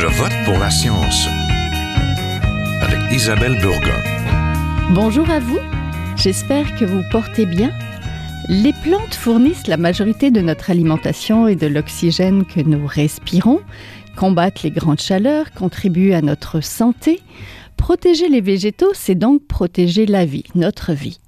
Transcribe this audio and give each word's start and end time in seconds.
Je 0.00 0.06
vote 0.06 0.32
pour 0.44 0.56
la 0.60 0.70
science 0.70 1.26
avec 2.80 3.00
Isabelle 3.10 3.58
Burgon. 3.60 4.00
Bonjour 4.90 5.28
à 5.28 5.40
vous, 5.40 5.58
j'espère 6.14 6.76
que 6.76 6.84
vous 6.84 7.02
portez 7.10 7.46
bien. 7.46 7.72
Les 8.48 8.72
plantes 8.84 9.16
fournissent 9.16 9.66
la 9.66 9.76
majorité 9.76 10.30
de 10.30 10.40
notre 10.40 10.70
alimentation 10.70 11.48
et 11.48 11.56
de 11.56 11.66
l'oxygène 11.66 12.44
que 12.46 12.60
nous 12.60 12.86
respirons, 12.86 13.60
combattent 14.16 14.62
les 14.62 14.70
grandes 14.70 15.00
chaleurs, 15.00 15.50
contribuent 15.50 16.12
à 16.12 16.22
notre 16.22 16.60
santé. 16.60 17.20
Protéger 17.76 18.28
les 18.28 18.40
végétaux, 18.40 18.92
c'est 18.94 19.16
donc 19.16 19.48
protéger 19.48 20.06
la 20.06 20.24
vie, 20.24 20.44
notre 20.54 20.92
vie. 20.92 21.18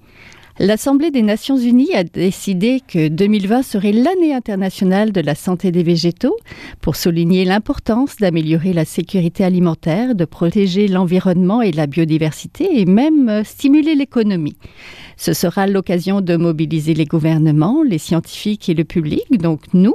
L'Assemblée 0.63 1.11
des 1.11 1.23
Nations 1.23 1.57
Unies 1.57 1.95
a 1.95 2.05
décidé 2.05 2.83
que 2.87 3.09
2020 3.09 3.63
serait 3.63 3.93
l'année 3.93 4.35
internationale 4.35 5.11
de 5.11 5.23
la 5.23 5.35
santé 5.35 5.73
des 5.73 5.83
végétaux 5.83 6.37
pour 6.83 6.97
souligner 6.97 7.47
l'importance 7.47 8.19
d'améliorer 8.19 8.75
la 8.75 8.85
sécurité 8.85 9.43
alimentaire, 9.43 10.15
de 10.15 10.27
protéger 10.27 10.87
l'environnement 10.87 11.63
et 11.63 11.73
la 11.73 11.87
biodiversité 11.87 12.79
et 12.79 12.85
même 12.85 13.31
euh, 13.31 13.43
stimuler 13.43 13.95
l'économie. 13.95 14.59
Ce 15.17 15.33
sera 15.33 15.67
l'occasion 15.67 16.21
de 16.21 16.37
mobiliser 16.37 16.93
les 16.93 17.07
gouvernements, 17.07 17.83
les 17.83 17.97
scientifiques 17.97 18.69
et 18.69 18.75
le 18.75 18.85
public, 18.85 19.25
donc 19.39 19.63
nous, 19.73 19.95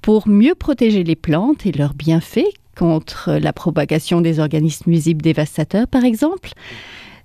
pour 0.00 0.26
mieux 0.26 0.54
protéger 0.54 1.04
les 1.04 1.16
plantes 1.16 1.66
et 1.66 1.72
leurs 1.72 1.92
bienfaits 1.92 2.48
contre 2.78 3.32
la 3.32 3.52
propagation 3.52 4.22
des 4.22 4.40
organismes 4.40 4.88
nuisibles 4.88 5.20
dévastateurs 5.20 5.86
par 5.86 6.04
exemple 6.04 6.52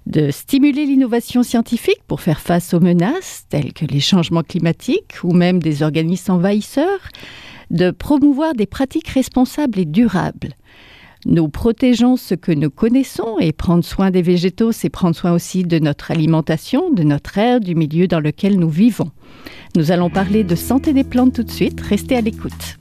de 0.06 0.32
stimuler 0.32 0.86
l'innovation 0.86 1.44
scientifique 1.44 2.02
pour 2.08 2.22
faire 2.22 2.42
face 2.42 2.74
aux 2.74 2.80
menaces 2.80 3.46
telles 3.50 3.74
que 3.74 3.86
les 3.86 4.00
changements 4.00 4.44
climatiques 4.44 5.16
ou 5.24 5.34
même 5.34 5.60
des 5.60 5.82
organismes 5.82 6.34
envahisseurs, 6.34 7.10
de 7.72 7.92
promouvoir 7.92 8.54
des 8.54 8.66
pratiques 8.66 9.08
responsables 9.10 9.80
et 9.80 9.86
durables. 9.86 10.56
Nous 11.26 11.48
protégeons 11.48 12.18
ce 12.18 12.36
que 12.36 12.52
nous 12.52 12.70
connaissons 12.70 13.38
et 13.40 13.54
prendre 13.54 13.86
soin 13.86 14.12
des 14.12 14.22
végétaux, 14.22 14.74
c'est 14.74 14.90
prendre 14.90 15.16
soin 15.16 15.32
aussi 15.32 15.64
de 15.64 15.80
notre 15.80 16.12
alimentation, 16.12 16.92
de 16.92 17.04
notre 17.04 17.38
air, 17.38 17.62
du 17.62 17.76
milieu 17.76 18.08
dans 18.08 18.20
lequel 18.20 18.60
nous 18.60 18.70
vivons. 18.70 19.10
Nous 19.78 19.92
allons 19.92 20.10
parler 20.10 20.44
de 20.44 20.56
santé 20.56 20.92
des 20.92 21.06
plantes 21.06 21.34
tout 21.34 21.44
de 21.44 21.52
suite, 21.52 21.80
restez 21.80 22.18
à 22.18 22.22
l'écoute. 22.22 22.78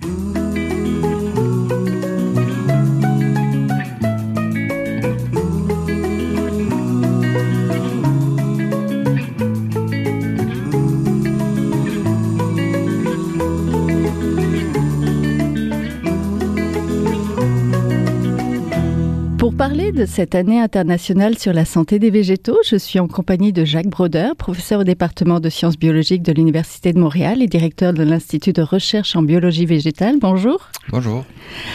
Pour 19.42 19.56
parler 19.56 19.90
de 19.90 20.06
cette 20.06 20.36
année 20.36 20.60
internationale 20.60 21.36
sur 21.36 21.52
la 21.52 21.64
santé 21.64 21.98
des 21.98 22.10
végétaux, 22.10 22.60
je 22.64 22.76
suis 22.76 23.00
en 23.00 23.08
compagnie 23.08 23.52
de 23.52 23.64
Jacques 23.64 23.88
Broder, 23.88 24.28
professeur 24.38 24.82
au 24.82 24.84
département 24.84 25.40
de 25.40 25.48
sciences 25.48 25.76
biologiques 25.76 26.22
de 26.22 26.30
l'Université 26.30 26.92
de 26.92 27.00
Montréal 27.00 27.42
et 27.42 27.48
directeur 27.48 27.92
de 27.92 28.04
l'Institut 28.04 28.52
de 28.52 28.62
recherche 28.62 29.16
en 29.16 29.22
biologie 29.22 29.66
végétale. 29.66 30.20
Bonjour. 30.20 30.68
Bonjour. 30.90 31.24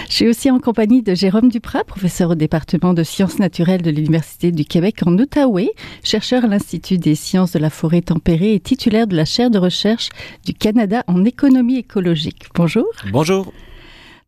Je 0.07 0.13
suis 0.13 0.29
aussi 0.29 0.49
en 0.49 0.59
compagnie 0.59 1.01
de 1.01 1.13
Jérôme 1.13 1.49
Duprat, 1.49 1.83
professeur 1.83 2.29
au 2.29 2.35
département 2.35 2.93
de 2.93 3.03
sciences 3.03 3.37
naturelles 3.37 3.81
de 3.81 3.91
l'Université 3.91 4.53
du 4.53 4.63
Québec 4.63 5.01
en 5.05 5.17
Outaouais, 5.17 5.71
chercheur 6.05 6.45
à 6.45 6.47
l'Institut 6.47 6.99
des 6.99 7.15
sciences 7.15 7.51
de 7.51 7.59
la 7.59 7.69
forêt 7.69 7.99
tempérée 7.99 8.53
et 8.53 8.61
titulaire 8.61 9.07
de 9.07 9.17
la 9.17 9.25
chaire 9.25 9.49
de 9.49 9.59
recherche 9.59 10.07
du 10.45 10.53
Canada 10.53 11.03
en 11.07 11.25
économie 11.25 11.79
écologique. 11.79 12.45
Bonjour. 12.55 12.87
Bonjour. 13.11 13.51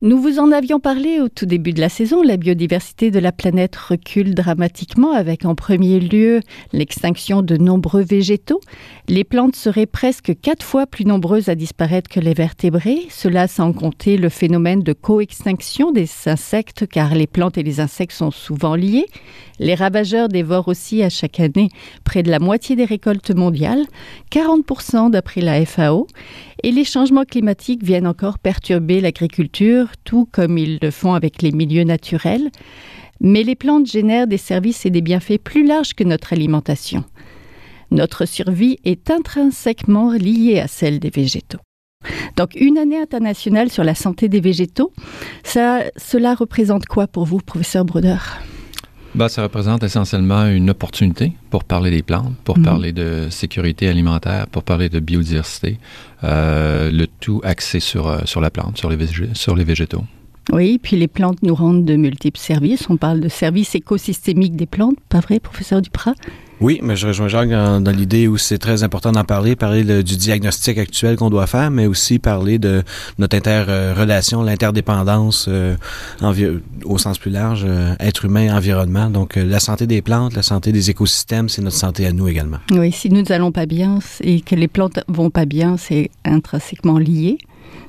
Nous 0.02 0.17
vous 0.17 0.39
en 0.39 0.53
avions 0.53 0.80
parlé 0.80 1.19
au 1.19 1.28
tout 1.28 1.45
début 1.45 1.73
de 1.73 1.81
la 1.81 1.89
saison. 1.89 2.23
La 2.23 2.38
biodiversité 2.38 3.11
de 3.11 3.19
la 3.19 3.33
planète 3.33 3.75
recule 3.75 4.33
dramatiquement 4.33 5.11
avec 5.11 5.44
en 5.44 5.56
premier 5.56 6.00
lieu 6.00 6.40
l'extinction 6.72 7.41
de 7.41 7.57
nombreux 7.57 8.03
végétaux. 8.03 8.62
Les 9.09 9.25
plantes 9.25 9.57
seraient 9.57 9.85
presque 9.85 10.40
quatre 10.41 10.66
fois 10.66 10.88
plus 10.88 11.03
nombreuses 11.03 11.50
à 11.50 11.56
disparaître 11.56 12.09
que 12.09 12.22
les 12.22 12.34
vertébrés. 12.34 13.07
Cela 13.09 13.50
sans 13.50 13.73
compter 13.73 14.16
le 14.16 14.29
phénomène 14.29 14.84
de 14.84 14.94
coextinction 14.94 15.91
des 15.91 16.07
insectes 16.28 16.88
car 16.88 17.13
les 17.13 17.28
plantes 17.28 17.57
et 17.57 17.63
les 17.63 17.81
insectes 17.81 18.13
sont 18.13 18.31
souvent 18.31 18.75
liés. 18.75 19.07
Les 19.59 19.75
ravageurs 19.75 20.29
dévorent 20.29 20.69
aussi 20.69 21.03
à 21.03 21.09
chaque 21.09 21.41
année 21.41 21.68
près 22.06 22.23
de 22.23 22.31
la 22.31 22.40
moitié 22.40 22.78
des 22.78 22.85
récoltes 22.85 23.35
mondiales, 23.35 23.84
40% 24.31 25.12
d'après 25.12 25.41
la 25.41 25.66
FAO. 25.66 26.07
Et 26.64 26.72
les 26.72 26.84
changements 26.84 27.24
climatiques 27.24 27.84
viennent 27.84 28.08
encore 28.08 28.38
perturber 28.40 29.00
l'agriculture, 29.02 29.88
tout 30.03 30.28
comme 30.31 30.58
ils 30.58 30.78
le 30.81 30.92
font 30.92 31.14
avec 31.14 31.42
les 31.42 31.52
milieux 31.52 31.84
naturels. 31.84 32.50
Mais 33.22 33.44
les 33.44 33.56
plantes 33.56 33.88
génèrent 33.88 34.28
des 34.28 34.38
services 34.38 34.86
et 34.86 34.90
des 34.90 35.02
bienfaits 35.02 35.40
plus 35.44 35.66
larges 35.66 35.94
que 35.94 36.03
notre 36.03 36.34
alimentation. 36.34 37.03
Notre 37.92 38.25
survie 38.25 38.78
est 38.86 39.09
intrinsèquement 39.09 40.12
liée 40.12 40.59
à 40.59 40.68
celle 40.68 41.00
des 41.00 41.09
végétaux. 41.09 41.59
Donc 42.38 42.56
une 42.56 42.78
année 42.78 43.00
internationale 43.00 43.70
sur 43.70 43.84
la 43.84 43.96
santé 43.96 44.30
des 44.30 44.40
végétaux, 44.40 44.94
ça, 45.44 45.84
cela 45.97 46.34
représente 46.36 46.86
quoi 46.86 47.08
pour 47.08 47.26
vous, 47.26 47.40
professeur 47.40 47.84
Broder 47.86 48.18
bah, 49.16 49.28
ça 49.28 49.41
représente 49.41 49.81
essentiellement 49.81 50.46
une 50.46 50.70
opportunité 50.70 51.34
pour 51.50 51.64
parler 51.64 51.90
des 51.90 52.03
plantes, 52.03 52.36
pour 52.44 52.59
Mhm. 52.59 52.64
parler 52.64 52.91
de 52.94 53.28
sécurité 53.31 53.88
alimentaire, 53.90 54.46
pour 54.46 54.62
parler 54.62 54.88
de 54.88 55.00
biodiversité, 55.00 55.80
le 56.24 57.06
tout 57.19 57.41
axé 57.44 57.80
sur, 57.80 58.07
euh, 58.07 58.19
sur 58.25 58.41
la 58.41 58.50
plante, 58.50 58.78
sur 58.78 58.90
les, 58.90 58.97
végé- 58.97 59.34
sur 59.34 59.56
les 59.56 59.63
végétaux. 59.63 60.03
Oui, 60.52 60.80
puis 60.81 60.97
les 60.97 61.07
plantes 61.07 61.41
nous 61.44 61.53
rendent 61.56 61.85
de 61.85 61.96
multiples 61.96 62.40
services. 62.40 62.90
On 62.90 62.97
parle 62.97 63.19
de 63.19 63.30
services 63.30 63.75
écosystémiques 63.75 64.56
des 64.56 64.66
plantes, 64.66 64.97
pas 65.09 65.19
vrai, 65.19 65.40
professeur 65.40 65.81
Duprat? 65.81 66.16
Oui, 66.62 66.80
mais 66.84 66.97
je 66.97 67.08
rejoins 67.08 67.30
Jacques 67.30 67.50
dans, 67.50 67.80
dans 67.80 67.92
l'idée 67.92 68.28
où 68.28 68.38
c'est 68.38 68.58
très 68.58 68.84
important 68.84 69.14
d'en 69.14 69.24
parler, 69.24 69.56
parler 69.56 69.84
le- 69.84 70.03
du 70.03 70.18
diagnostic 70.18 70.78
actuel 70.78 71.16
qu'on 71.16 71.30
doit 71.30 71.47
faire, 71.47 71.72
mais 71.72 71.86
aussi 71.86 72.20
parler 72.20 72.59
de 72.59 72.84
notre 73.18 73.38
interrelation, 73.38 74.44
l'interdépendance 74.44 75.46
euh, 75.47 75.75
au 76.84 76.97
sens 76.97 77.18
plus 77.18 77.31
large, 77.31 77.64
euh, 77.66 77.96
être 78.02 78.25
humain, 78.25 78.53
environnement. 78.56 79.09
Donc, 79.09 79.38
euh, 79.38 79.46
la 79.46 79.62
santé 79.62 79.88
des 79.88 80.02
plantes, 80.02 80.34
la 80.36 80.42
santé 80.42 80.74
des 80.74 80.90
écosystèmes, 80.90 81.47
c'est 81.47 81.62
notre 81.62 81.78
santé 81.78 82.06
à 82.06 82.12
nous 82.12 82.28
également. 82.28 82.58
Oui, 82.72 82.91
si 82.91 83.09
nous 83.09 83.22
n'allons 83.22 83.53
pas 83.53 83.66
bien 83.66 84.00
et 84.22 84.41
que 84.41 84.56
les 84.56 84.68
plantes 84.68 85.00
vont 85.08 85.30
pas 85.30 85.46
bien, 85.46 85.78
c'est 85.78 86.12
intrinsèquement 86.26 86.97
lié, 86.97 87.38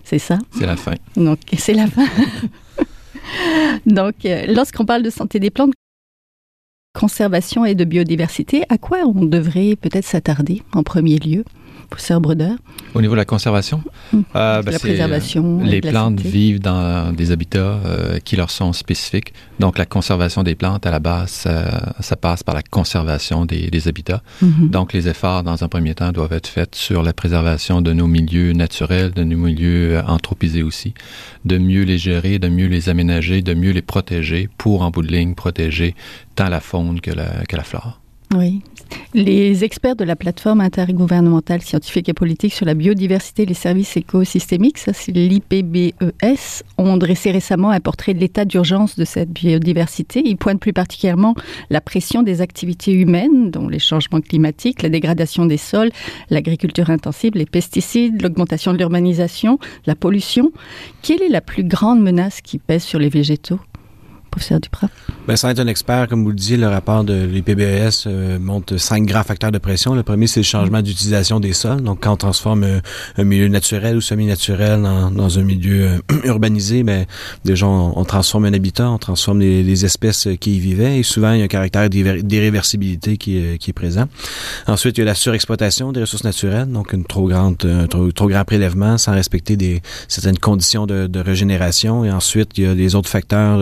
c'est 0.05 0.21
ça? 0.21 0.39
C'est 0.57 0.67
la 0.67 0.77
fin. 0.77 0.95
Donc, 1.17 1.41
c'est 1.59 1.75
la 1.75 1.89
fin. 1.89 2.07
Donc, 3.87 4.15
euh, 4.25 4.45
lorsqu'on 4.49 4.85
parle 4.85 5.03
de 5.03 5.11
santé 5.11 5.39
des 5.41 5.51
plantes, 5.51 5.73
conservation 6.93 7.65
et 7.65 7.75
de 7.75 7.85
biodiversité, 7.85 8.65
à 8.69 8.79
quoi 8.79 8.99
on 9.05 9.25
devrait 9.25 9.77
peut-être 9.77 10.05
s'attarder 10.05 10.63
en 10.73 10.83
premier 10.83 11.19
lieu, 11.19 11.45
Au 12.95 13.01
niveau 13.01 13.15
de 13.15 13.19
la 13.19 13.25
conservation, 13.25 13.83
Mhm. 14.13 14.25
euh, 14.37 14.63
ben, 14.63 14.73
La 14.73 14.79
préservation 14.79 15.61
euh, 15.61 15.65
les 15.65 15.81
la 15.81 15.91
plantes 15.91 16.21
vivent 16.21 16.61
dans 16.61 17.13
des 17.13 17.33
habitats 17.33 17.59
euh, 17.85 18.19
qui 18.21 18.37
leur 18.37 18.51
sont 18.51 18.73
spécifiques. 18.73 19.33
Donc, 19.59 19.77
la 19.79 19.87
conservation 19.87 20.43
des 20.43 20.55
plantes, 20.55 20.87
à 20.87 20.91
la 20.91 21.01
base, 21.01 21.31
ça, 21.31 21.93
ça 22.01 22.17
passe 22.17 22.43
par 22.43 22.55
la 22.55 22.63
conservation 22.63 23.45
des, 23.45 23.69
des 23.71 23.89
habitats. 23.89 24.23
Mhm. 24.43 24.71
Donc, 24.71 24.93
les 24.93 25.09
efforts, 25.09 25.43
dans 25.43 25.63
un 25.65 25.69
premier 25.69 25.95
temps, 25.95 26.13
doivent 26.13 26.33
être 26.33 26.47
faits 26.47 26.75
sur 26.75 27.03
la 27.03 27.13
préservation 27.13 27.83
de 27.83 27.93
nos 27.93 28.07
milieux 28.07 28.53
naturels, 28.53 29.11
de 29.13 29.25
nos 29.25 29.37
milieux 29.39 29.97
euh, 29.97 30.03
anthropisés 30.07 30.63
aussi, 30.63 30.95
de 31.45 31.59
mieux 31.59 31.83
les 31.83 31.99
gérer, 31.99 32.39
de 32.39 32.49
mieux 32.49 32.67
les 32.67 32.89
aménager, 32.89 33.43
de 33.43 33.55
mieux 33.55 33.73
les 33.73 33.83
protéger 33.83 34.49
pour, 34.59 34.83
en 34.83 34.91
bout 34.91 35.03
de 35.03 35.13
ligne, 35.13 35.35
protéger 35.35 35.95
tant 36.37 36.49
la 36.49 36.61
faune 36.61 37.01
que 37.01 37.11
la, 37.11 37.45
que 37.49 37.57
la 37.57 37.65
flore. 37.65 38.01
Oui. 38.35 38.63
Les 39.13 39.65
experts 39.65 39.97
de 39.97 40.05
la 40.05 40.15
plateforme 40.15 40.61
intergouvernementale 40.61 41.63
scientifique 41.63 42.09
et 42.09 42.13
politique 42.13 42.55
sur 42.55 42.65
la 42.65 42.75
biodiversité 42.75 43.43
et 43.43 43.47
les 43.47 43.55
services 43.55 43.97
écosystémiques, 43.97 44.79
ça 44.79 44.93
c'est 44.93 45.11
l'IPBES, 45.11 46.63
ont 46.79 46.97
dressé 46.97 47.33
récemment 47.33 47.71
un 47.71 47.81
portrait 47.81 48.15
de 48.15 48.21
l'état 48.21 48.45
d'urgence 48.45 48.97
de 48.97 49.05
cette 49.05 49.31
biodiversité. 49.31 50.23
Ils 50.25 50.37
pointent 50.37 50.61
plus 50.61 50.73
particulièrement 50.73 51.35
la 51.71 51.81
pression 51.81 52.23
des 52.23 52.41
activités 52.41 52.93
humaines, 52.93 53.51
dont 53.51 53.69
les 53.69 53.81
changements 53.81 54.21
climatiques, 54.21 54.83
la 54.83 54.89
dégradation 54.89 55.45
des 55.45 55.57
sols, 55.57 55.91
l'agriculture 56.31 56.91
intensive, 56.91 57.33
les 57.35 57.47
pesticides, 57.47 58.23
l'augmentation 58.23 58.73
de 58.73 58.79
l'urbanisation, 58.79 59.59
la 59.87 59.97
pollution. 59.97 60.53
Quelle 61.03 61.23
est 61.23 61.29
la 61.29 61.41
plus 61.41 61.65
grande 61.65 62.01
menace 62.01 62.41
qui 62.41 62.59
pèse 62.59 62.85
sur 62.85 63.01
les 63.01 63.09
végétaux? 63.09 63.59
Professeur 64.31 64.61
Duprat? 64.61 64.89
Ben, 65.27 65.37
sans 65.37 65.51
être 65.51 65.61
un 65.61 65.67
expert, 65.67 66.09
comme 66.09 66.25
vous 66.25 66.31
le 66.31 66.37
disiez, 66.37 66.57
le 66.57 66.69
rapport 66.69 67.05
de 67.05 67.25
l'IPBES 67.25 68.07
euh, 68.07 68.39
montre 68.39 68.77
cinq 68.79 69.05
grands 69.05 69.23
facteurs 69.23 69.53
de 69.53 69.59
pression. 69.59 69.95
Le 69.95 70.03
premier, 70.03 70.27
c'est 70.27 70.41
le 70.41 70.45
changement 70.45 70.83
d'utilisation 70.83 71.41
des 71.41 71.53
sols. 71.53 71.83
Donc, 71.83 72.01
quand 72.03 72.13
on 72.13 72.17
transforme 72.17 72.65
un, 72.65 72.81
un 73.17 73.25
milieu 73.25 73.49
naturel 73.49 73.97
ou 73.97 74.01
semi-naturel 74.01 74.83
dans, 74.83 75.11
dans, 75.11 75.39
un 75.39 75.43
milieu 75.43 75.85
euh, 75.85 75.99
urbanisé, 76.25 76.83
ben, 76.83 77.07
déjà, 77.45 77.67
on, 77.67 77.99
on, 77.99 78.05
transforme 78.05 78.47
un 78.47 78.53
habitat, 78.53 78.91
on 78.91 78.99
transforme 78.99 79.41
les, 79.41 79.63
les, 79.63 79.85
espèces 79.85 80.29
qui 80.41 80.57
y 80.57 80.61
vivaient 80.61 80.99
et 80.99 81.03
souvent, 81.03 81.33
il 81.33 81.39
y 81.39 81.43
a 81.43 81.45
un 81.45 81.49
caractère 81.49 81.89
d'irréversibilité 81.89 83.17
qui, 83.17 83.39
est, 83.39 83.59
qui 83.59 83.71
est 83.71 83.75
présent. 83.75 84.07
Ensuite, 84.67 84.99
il 84.99 85.01
y 85.01 85.03
a 85.03 85.07
la 85.07 85.15
surexploitation 85.15 85.93
des 85.93 86.01
ressources 86.01 86.25
naturelles, 86.25 86.71
donc 86.71 86.93
une 86.93 87.05
trop 87.05 87.29
grande, 87.29 87.57
un 87.65 87.87
trop, 87.87 88.11
trop 88.13 88.29
grand 88.29 88.45
prélèvement 88.45 88.99
sans 88.99 89.13
respecter 89.13 89.57
des, 89.57 89.83
certaines 90.09 90.39
conditions 90.39 90.87
de, 90.87 91.07
de 91.07 91.21
régénération. 91.21 92.05
Et 92.05 92.11
ensuite, 92.11 92.59
il 92.59 92.65
y 92.65 92.67
a 92.67 92.75
des 92.75 92.95
autres 92.95 93.09
facteurs 93.09 93.59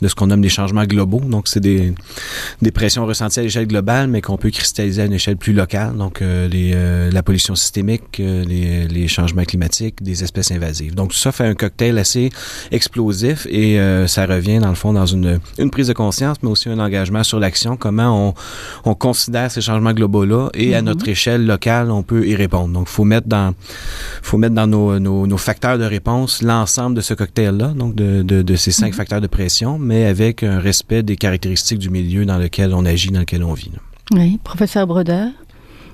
de, 0.00 0.03
de 0.04 0.08
ce 0.08 0.14
qu'on 0.14 0.26
nomme 0.26 0.42
des 0.48 0.54
changements 0.58 0.84
globaux. 0.84 1.22
Donc, 1.34 1.44
c'est 1.48 1.64
des, 1.70 1.94
des 2.60 2.70
pressions 2.78 3.04
ressenties 3.06 3.40
à 3.40 3.42
l'échelle 3.42 3.66
globale, 3.66 4.06
mais 4.12 4.20
qu'on 4.20 4.36
peut 4.36 4.50
cristalliser 4.50 5.02
à 5.02 5.06
une 5.06 5.14
échelle 5.20 5.38
plus 5.44 5.54
locale. 5.62 5.96
Donc, 5.96 6.14
euh, 6.20 6.46
les, 6.54 6.72
euh, 6.74 7.10
la 7.10 7.22
pollution 7.22 7.54
systémique, 7.64 8.20
euh, 8.20 8.44
les, 8.44 8.86
les, 8.96 9.08
changements 9.08 9.44
climatiques, 9.44 10.02
des 10.02 10.22
espèces 10.26 10.50
invasives. 10.58 10.94
Donc, 10.94 11.08
tout 11.12 11.16
ça 11.26 11.32
fait 11.32 11.46
un 11.52 11.54
cocktail 11.54 11.96
assez 11.98 12.26
explosif 12.70 13.46
et 13.62 13.70
ça 14.14 14.26
revient, 14.26 14.58
dans 14.58 14.68
le 14.76 14.80
fond, 14.82 14.92
dans 14.92 15.06
une, 15.16 15.40
une 15.58 15.70
prise 15.70 15.88
de 15.88 15.92
conscience, 16.04 16.36
mais 16.42 16.50
aussi 16.54 16.68
un 16.68 16.78
engagement 16.78 17.24
sur 17.30 17.38
l'action, 17.44 17.76
comment 17.84 18.10
on, 18.28 18.90
on 18.90 18.94
considère 18.94 19.50
ces 19.50 19.62
changements 19.68 19.92
globaux-là 20.00 20.42
et 20.54 20.68
mm 20.68 20.70
-hmm. 20.70 20.78
à 20.78 20.82
notre 20.90 21.06
échelle 21.16 21.42
locale, 21.52 21.86
on 22.00 22.02
peut 22.10 22.24
y 22.32 22.34
répondre. 22.44 22.72
Donc, 22.76 22.86
faut 22.96 23.06
mettre 23.14 23.28
dans, 23.36 23.48
faut 24.28 24.38
mettre 24.42 24.56
dans 24.60 24.70
nos, 24.74 24.88
nos, 25.06 25.20
nos 25.32 25.40
facteurs 25.48 25.78
de 25.82 25.86
réponse 25.96 26.32
l'ensemble 26.50 26.94
de 27.00 27.02
ce 27.08 27.14
cocktail-là, 27.20 27.68
donc 27.82 27.90
de, 28.02 28.10
de, 28.30 28.36
de 28.50 28.56
ces 28.62 28.72
cinq 28.80 28.86
mm 28.86 28.90
-hmm. 28.90 29.00
facteurs 29.00 29.22
de 29.26 29.30
pression, 29.38 29.70
mais 29.90 29.93
avec 30.02 30.42
un 30.42 30.58
respect 30.58 31.02
des 31.02 31.16
caractéristiques 31.16 31.78
du 31.78 31.90
milieu 31.90 32.24
dans 32.24 32.38
lequel 32.38 32.74
on 32.74 32.84
agit, 32.84 33.10
dans 33.10 33.20
lequel 33.20 33.44
on 33.44 33.54
vit. 33.54 33.70
Oui, 34.12 34.38
professeur 34.42 34.86
Brodeur? 34.86 35.30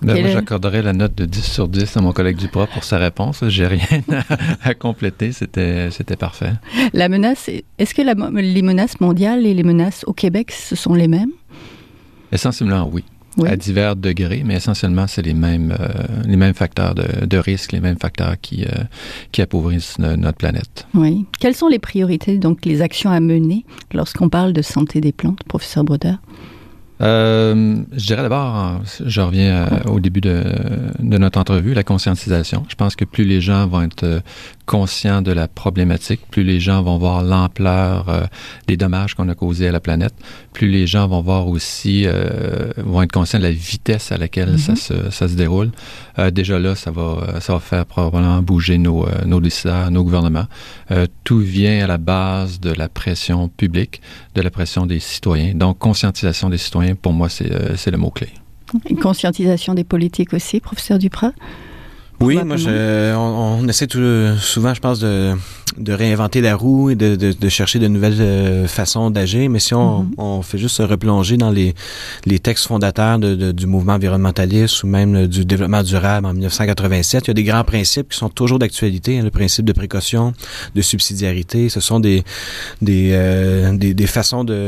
Ben, 0.03 0.19
moi, 0.19 0.31
j'accorderais 0.31 0.81
la 0.81 0.95
note 0.95 1.15
de 1.15 1.27
10 1.27 1.43
sur 1.43 1.69
10 1.69 1.97
à 1.99 2.01
mon 2.01 2.13
collègue 2.13 2.37
Duprat 2.37 2.67
pour 2.67 2.85
sa 2.85 2.97
réponse. 2.97 3.45
J'ai 3.49 3.67
rien 3.67 4.01
à, 4.11 4.23
à 4.71 4.75
compléter. 4.75 5.33
C'était, 5.33 5.91
c'était 5.91 6.17
parfait. 6.17 6.53
La 6.95 7.11
menace, 7.11 7.51
est-ce 7.79 7.95
que 7.95 8.01
la, 8.01 8.15
les 8.41 8.63
menaces 8.63 8.99
mondiales 9.01 9.45
et 9.45 9.53
les 9.53 9.63
menaces 9.63 10.05
au 10.07 10.15
Québec, 10.15 10.53
ce 10.53 10.75
sont 10.75 10.95
les 10.95 11.07
mêmes? 11.07 11.33
Essentiellement, 12.33 12.89
oui. 12.91 13.05
Oui. 13.41 13.49
à 13.49 13.57
divers 13.57 13.97
degrés, 13.97 14.43
mais 14.45 14.55
essentiellement, 14.55 15.07
c'est 15.07 15.23
les 15.23 15.35
mêmes, 15.35 15.75
euh, 15.79 15.89
les 16.27 16.37
mêmes 16.37 16.55
facteurs 16.55 16.95
de, 16.95 17.27
de, 17.27 17.37
risque, 17.39 17.73
les 17.73 17.81
mêmes 17.81 17.99
facteurs 17.99 18.35
qui, 18.41 18.65
euh, 18.65 18.85
qui 19.33 19.43
appauvrissent 19.43 19.99
notre 19.99 20.37
planète. 20.37 20.87
Oui. 20.95 21.25
Quelles 21.41 21.57
sont 21.57 21.69
les 21.69 21.79
priorités, 21.79 22.39
donc 22.39 22.65
les 22.65 22.83
actions 22.83 23.11
à 23.11 23.21
mener 23.21 23.65
lorsqu'on 23.93 24.29
parle 24.29 24.53
de 24.53 24.63
santé 24.63 25.01
des 25.01 25.13
plantes, 25.13 25.43
professeur 25.45 25.85
Brodeur? 25.85 26.19
Euh, 27.01 27.77
je 27.93 28.07
dirais 28.07 28.23
d'abord, 28.23 28.83
je 29.05 29.21
reviens 29.23 29.65
à, 29.65 29.89
au 29.89 30.01
début 30.01 30.21
de, 30.21 30.45
de, 30.99 31.17
notre 31.17 31.39
entrevue, 31.39 31.73
la 31.73 31.83
conscientisation. 31.83 32.65
Je 32.69 32.75
pense 32.75 32.95
que 32.95 33.07
plus 33.07 33.25
les 33.25 33.41
gens 33.41 33.67
vont 33.67 33.83
être 33.83 34.23
conscients 34.71 35.21
de 35.21 35.33
la 35.33 35.49
problématique, 35.49 36.21
plus 36.31 36.45
les 36.45 36.61
gens 36.61 36.81
vont 36.81 36.97
voir 36.97 37.25
l'ampleur 37.25 38.09
euh, 38.09 38.23
des 38.69 38.77
dommages 38.77 39.15
qu'on 39.15 39.29
a 39.29 39.35
causés 39.35 39.67
à 39.67 39.73
la 39.73 39.81
planète, 39.81 40.15
plus 40.53 40.69
les 40.69 40.87
gens 40.87 41.09
vont 41.09 41.23
voir 41.23 41.49
aussi, 41.49 42.05
euh, 42.07 42.71
vont 42.77 43.03
être 43.03 43.11
conscients 43.11 43.41
de 43.41 43.49
la 43.51 43.51
vitesse 43.51 44.13
à 44.13 44.17
laquelle 44.17 44.53
mm 44.53 44.57
-hmm. 44.57 44.77
ça, 44.77 44.77
se, 44.77 45.11
ça 45.11 45.27
se 45.27 45.35
déroule. 45.35 45.71
Euh, 46.21 46.31
déjà 46.31 46.57
là, 46.61 46.77
ça 46.77 46.93
va, 46.93 47.41
ça 47.41 47.53
va 47.55 47.59
faire 47.59 47.85
probablement 47.85 48.43
bouger 48.43 48.79
nos, 48.79 49.01
nos 49.33 49.41
décideurs, 49.41 49.91
nos 49.91 50.05
gouvernements. 50.07 50.49
tout 51.27 51.43
vient 51.59 51.79
à 51.87 51.89
la 51.95 51.99
base 51.99 52.53
de 52.61 52.73
la 52.83 52.89
pression 53.01 53.39
publique, 53.61 53.95
de 54.37 54.41
la 54.47 54.51
pression 54.59 54.83
des 54.93 55.01
citoyens. 55.01 55.53
Donc, 55.63 55.75
conscientisation 55.89 56.49
des 56.55 56.61
citoyens, 56.67 56.95
pour 57.05 57.13
moi, 57.19 57.29
c'est 57.81 57.93
le 57.97 58.01
mot-clé. 58.05 58.29
Une 58.93 59.01
conscientisation 59.09 59.73
des 59.75 59.87
politiques 59.95 60.33
aussi, 60.39 60.57
professeur 60.61 60.99
Duprat? 61.05 61.35
Oui, 62.21 62.39
moi, 62.45 62.57
je, 62.57 63.15
on, 63.15 63.61
on, 63.63 63.69
essaie 63.69 63.87
tout, 63.87 64.01
souvent, 64.39 64.75
je 64.75 64.81
pense, 64.81 64.99
de, 64.99 65.35
de 65.79 65.93
réinventer 65.93 66.41
la 66.41 66.55
roue 66.55 66.91
et 66.91 66.95
de, 66.95 67.17
de, 67.17 67.33
de 67.33 67.49
chercher 67.49 67.79
de 67.79 67.89
nouvelles 67.89 68.21
euh, 68.21 68.67
façons 68.67 69.11
d'agir. 69.11 69.49
Mais 69.51 69.59
si 69.59 69.75
on, 69.75 70.03
mm 70.03 70.11
-hmm. 70.11 70.15
on, 70.19 70.43
fait 70.43 70.59
juste 70.59 70.77
se 70.77 70.83
replonger 70.83 71.37
dans 71.37 71.51
les, 71.51 71.75
les 72.27 72.39
textes 72.39 72.67
fondateurs 72.67 73.19
de, 73.19 73.35
de, 73.43 73.53
du 73.53 73.67
mouvement 73.67 73.95
environnementaliste 73.95 74.83
ou 74.85 74.87
même 74.99 75.27
du 75.27 75.45
développement 75.45 75.83
durable 75.83 76.27
en 76.27 76.33
1987, 76.35 77.25
il 77.27 77.29
y 77.29 77.31
a 77.31 77.35
des 77.35 77.45
grands 77.51 77.65
principes 77.65 78.09
qui 78.13 78.19
sont 78.19 78.29
toujours 78.41 78.59
d'actualité. 78.59 79.11
Hein, 79.19 79.25
le 79.25 79.31
principe 79.31 79.65
de 79.65 79.73
précaution, 79.73 80.25
de 80.75 80.83
subsidiarité, 80.83 81.69
ce 81.77 81.81
sont 81.81 82.01
des, 82.01 82.23
des, 82.83 83.11
euh, 83.13 83.77
des, 83.83 83.93
des, 83.95 84.07
façons 84.07 84.45
de, 84.45 84.59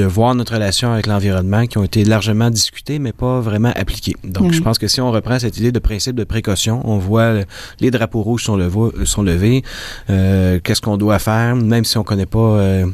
de 0.00 0.04
voir 0.16 0.34
notre 0.34 0.52
relation 0.58 0.88
avec 0.92 1.06
l'environnement 1.06 1.64
qui 1.68 1.76
ont 1.78 1.84
été 1.92 2.00
largement 2.14 2.50
discutées, 2.50 2.98
mais 3.04 3.12
pas 3.12 3.40
vraiment 3.48 3.72
appliquées. 3.82 4.16
Donc, 4.24 4.44
mm 4.44 4.50
-hmm. 4.50 4.56
je 4.58 4.62
pense 4.66 4.78
que 4.82 4.88
si 4.94 4.98
on 5.06 5.10
reprend 5.18 5.38
cette 5.44 5.56
idée 5.60 5.72
de 5.78 5.82
principe 5.90 6.16
de 6.22 6.26
précaution, 6.34 6.73
on 6.84 6.98
voit 6.98 7.32
les 7.80 7.90
drapeaux 7.90 8.22
rouges 8.22 8.44
sont, 8.44 8.56
levo, 8.56 8.92
sont 9.04 9.22
levés. 9.22 9.62
Euh, 10.10 10.58
Qu'est-ce 10.62 10.80
qu'on 10.80 10.96
doit 10.96 11.18
faire, 11.18 11.56
même 11.56 11.84
si 11.84 11.98
on 11.98 12.04
connaît 12.04 12.26
pas 12.26 12.38
euh, 12.38 12.86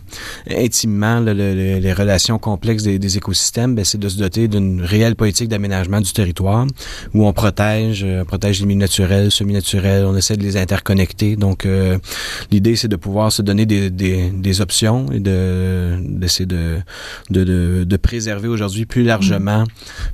intimement 0.50 1.20
le, 1.20 1.32
le, 1.32 1.78
les 1.78 1.92
relations 1.92 2.38
complexes 2.38 2.82
des, 2.82 2.98
des 2.98 3.16
écosystèmes, 3.16 3.78
c'est 3.84 3.98
de 3.98 4.08
se 4.08 4.18
doter 4.18 4.48
d'une 4.48 4.82
réelle 4.82 5.16
politique 5.16 5.48
d'aménagement 5.48 6.00
du 6.00 6.12
territoire 6.12 6.66
où 7.14 7.26
on 7.26 7.32
protège, 7.32 8.02
euh, 8.04 8.24
protège 8.24 8.60
les 8.60 8.66
milieux 8.66 8.80
naturels, 8.80 9.30
semi-naturels, 9.30 10.04
on 10.04 10.16
essaie 10.16 10.36
de 10.36 10.42
les 10.42 10.56
interconnecter. 10.56 11.36
Donc, 11.36 11.66
euh, 11.66 11.98
l'idée, 12.50 12.76
c'est 12.76 12.88
de 12.88 12.96
pouvoir 12.96 13.32
se 13.32 13.42
donner 13.42 13.66
des, 13.66 13.90
des, 13.90 14.30
des 14.30 14.60
options 14.60 15.06
et 15.12 15.20
d'essayer 15.20 16.46
de, 16.46 16.78
de, 17.30 17.44
de, 17.44 17.84
de, 17.84 17.96
préserver 17.96 18.48
aujourd'hui 18.48 18.86
plus 18.86 19.02
largement 19.02 19.64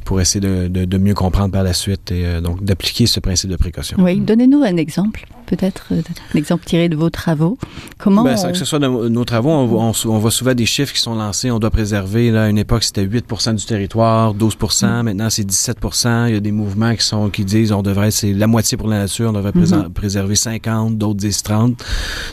pour 0.05 0.21
essayer 0.21 0.41
de, 0.41 0.69
de, 0.69 0.85
de 0.85 0.99
mieux 0.99 1.15
comprendre 1.15 1.53
par 1.53 1.63
la 1.63 1.73
suite 1.73 2.11
et 2.11 2.27
euh, 2.27 2.41
donc 2.41 2.63
d'appliquer 2.65 3.07
ce 3.07 3.21
principe 3.21 3.51
de 3.51 3.56
précaution. 3.59 3.97
Oui, 4.01 4.21
donnez-nous 4.21 4.63
un 4.63 4.77
exemple, 4.77 5.27
peut-être 5.47 5.87
un 5.93 6.39
exemple 6.39 6.65
tiré 6.65 6.89
de 6.89 6.97
vos 6.97 7.11
travaux. 7.11 7.59
Comment 7.99 8.25
ben, 8.25 8.37
on... 8.45 8.53
que 8.53 8.59
ce 8.59 8.65
soit 8.65 8.79
de 8.79 8.87
nos 8.87 9.25
travaux, 9.25 9.51
on, 9.51 9.91
on, 9.91 9.93
on, 10.05 10.19
voit 10.19 10.31
souvent 10.31 10.55
des 10.55 10.67
chiffres 10.67 10.93
qui 10.93 11.01
sont 11.01 11.15
lancés. 11.15 11.51
On 11.51 11.59
doit 11.59 11.71
préserver. 11.71 12.31
Là, 12.31 12.45
à 12.45 12.49
une 12.49 12.59
époque, 12.59 12.85
c'était 12.85 13.03
8 13.03 13.27
du 13.55 13.65
territoire, 13.67 14.35
12 14.35 14.57
mm. 14.61 15.03
Maintenant, 15.03 15.31
c'est 15.31 15.45
17 15.45 15.79
Il 16.29 16.35
y 16.35 16.37
a 16.37 16.41
des 16.41 16.53
mouvements 16.53 16.95
qui 16.95 17.05
sont 17.05 17.31
qui 17.31 17.45
disent 17.45 17.73
on 17.73 17.83
devrait 17.83 18.11
c'est 18.11 18.33
la 18.33 18.47
moitié 18.47 18.77
pour 18.77 18.89
la 18.89 18.99
nature, 18.99 19.31
on 19.31 19.33
devrait 19.33 19.53
mm 19.55 19.65
-hmm. 19.65 19.93
préserver 19.93 20.37
50, 20.37 20.99
d'autres 20.99 21.21
disent 21.21 21.43
30. 21.43 21.83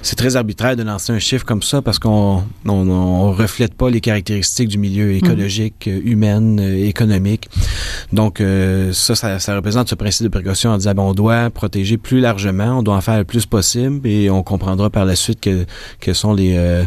C'est 0.01 0.15
très 0.15 0.35
arbitraire 0.35 0.75
de 0.75 0.83
lancer 0.83 1.13
un 1.13 1.19
chiffre 1.19 1.45
comme 1.45 1.61
ça 1.61 1.81
parce 1.81 1.99
qu'on 1.99 2.43
on, 2.65 3.31
reflète 3.31 3.73
pas 3.73 3.89
les 3.89 4.01
caractéristiques 4.01 4.69
du 4.69 4.77
milieu 4.77 5.11
écologique, 5.13 5.87
mm 5.87 6.11
humaine, 6.13 6.59
économique. 6.59 7.49
Donc 8.11 8.39
euh, 8.41 8.91
ça, 8.93 9.15
ça, 9.15 9.39
ça, 9.39 9.55
représente 9.55 9.87
ce 9.89 9.95
principe 9.95 10.25
de 10.25 10.29
précaution 10.29 10.71
en 10.71 10.77
disant 10.77 10.93
ben, 10.93 11.12
on 11.13 11.15
doit 11.15 11.51
protéger 11.51 11.97
plus 11.97 12.19
largement, 12.19 12.79
on 12.79 12.81
doit 12.81 12.95
en 12.95 13.01
faire 13.01 13.19
le 13.19 13.23
plus 13.23 13.45
possible 13.45 14.07
et 14.07 14.31
on 14.31 14.41
comprendra 14.41 14.89
par 14.89 15.05
la 15.05 15.15
suite 15.15 15.39
que, 15.39 15.63
que 15.99 16.11
sont 16.11 16.33
les, 16.33 16.55
euh, 16.57 16.85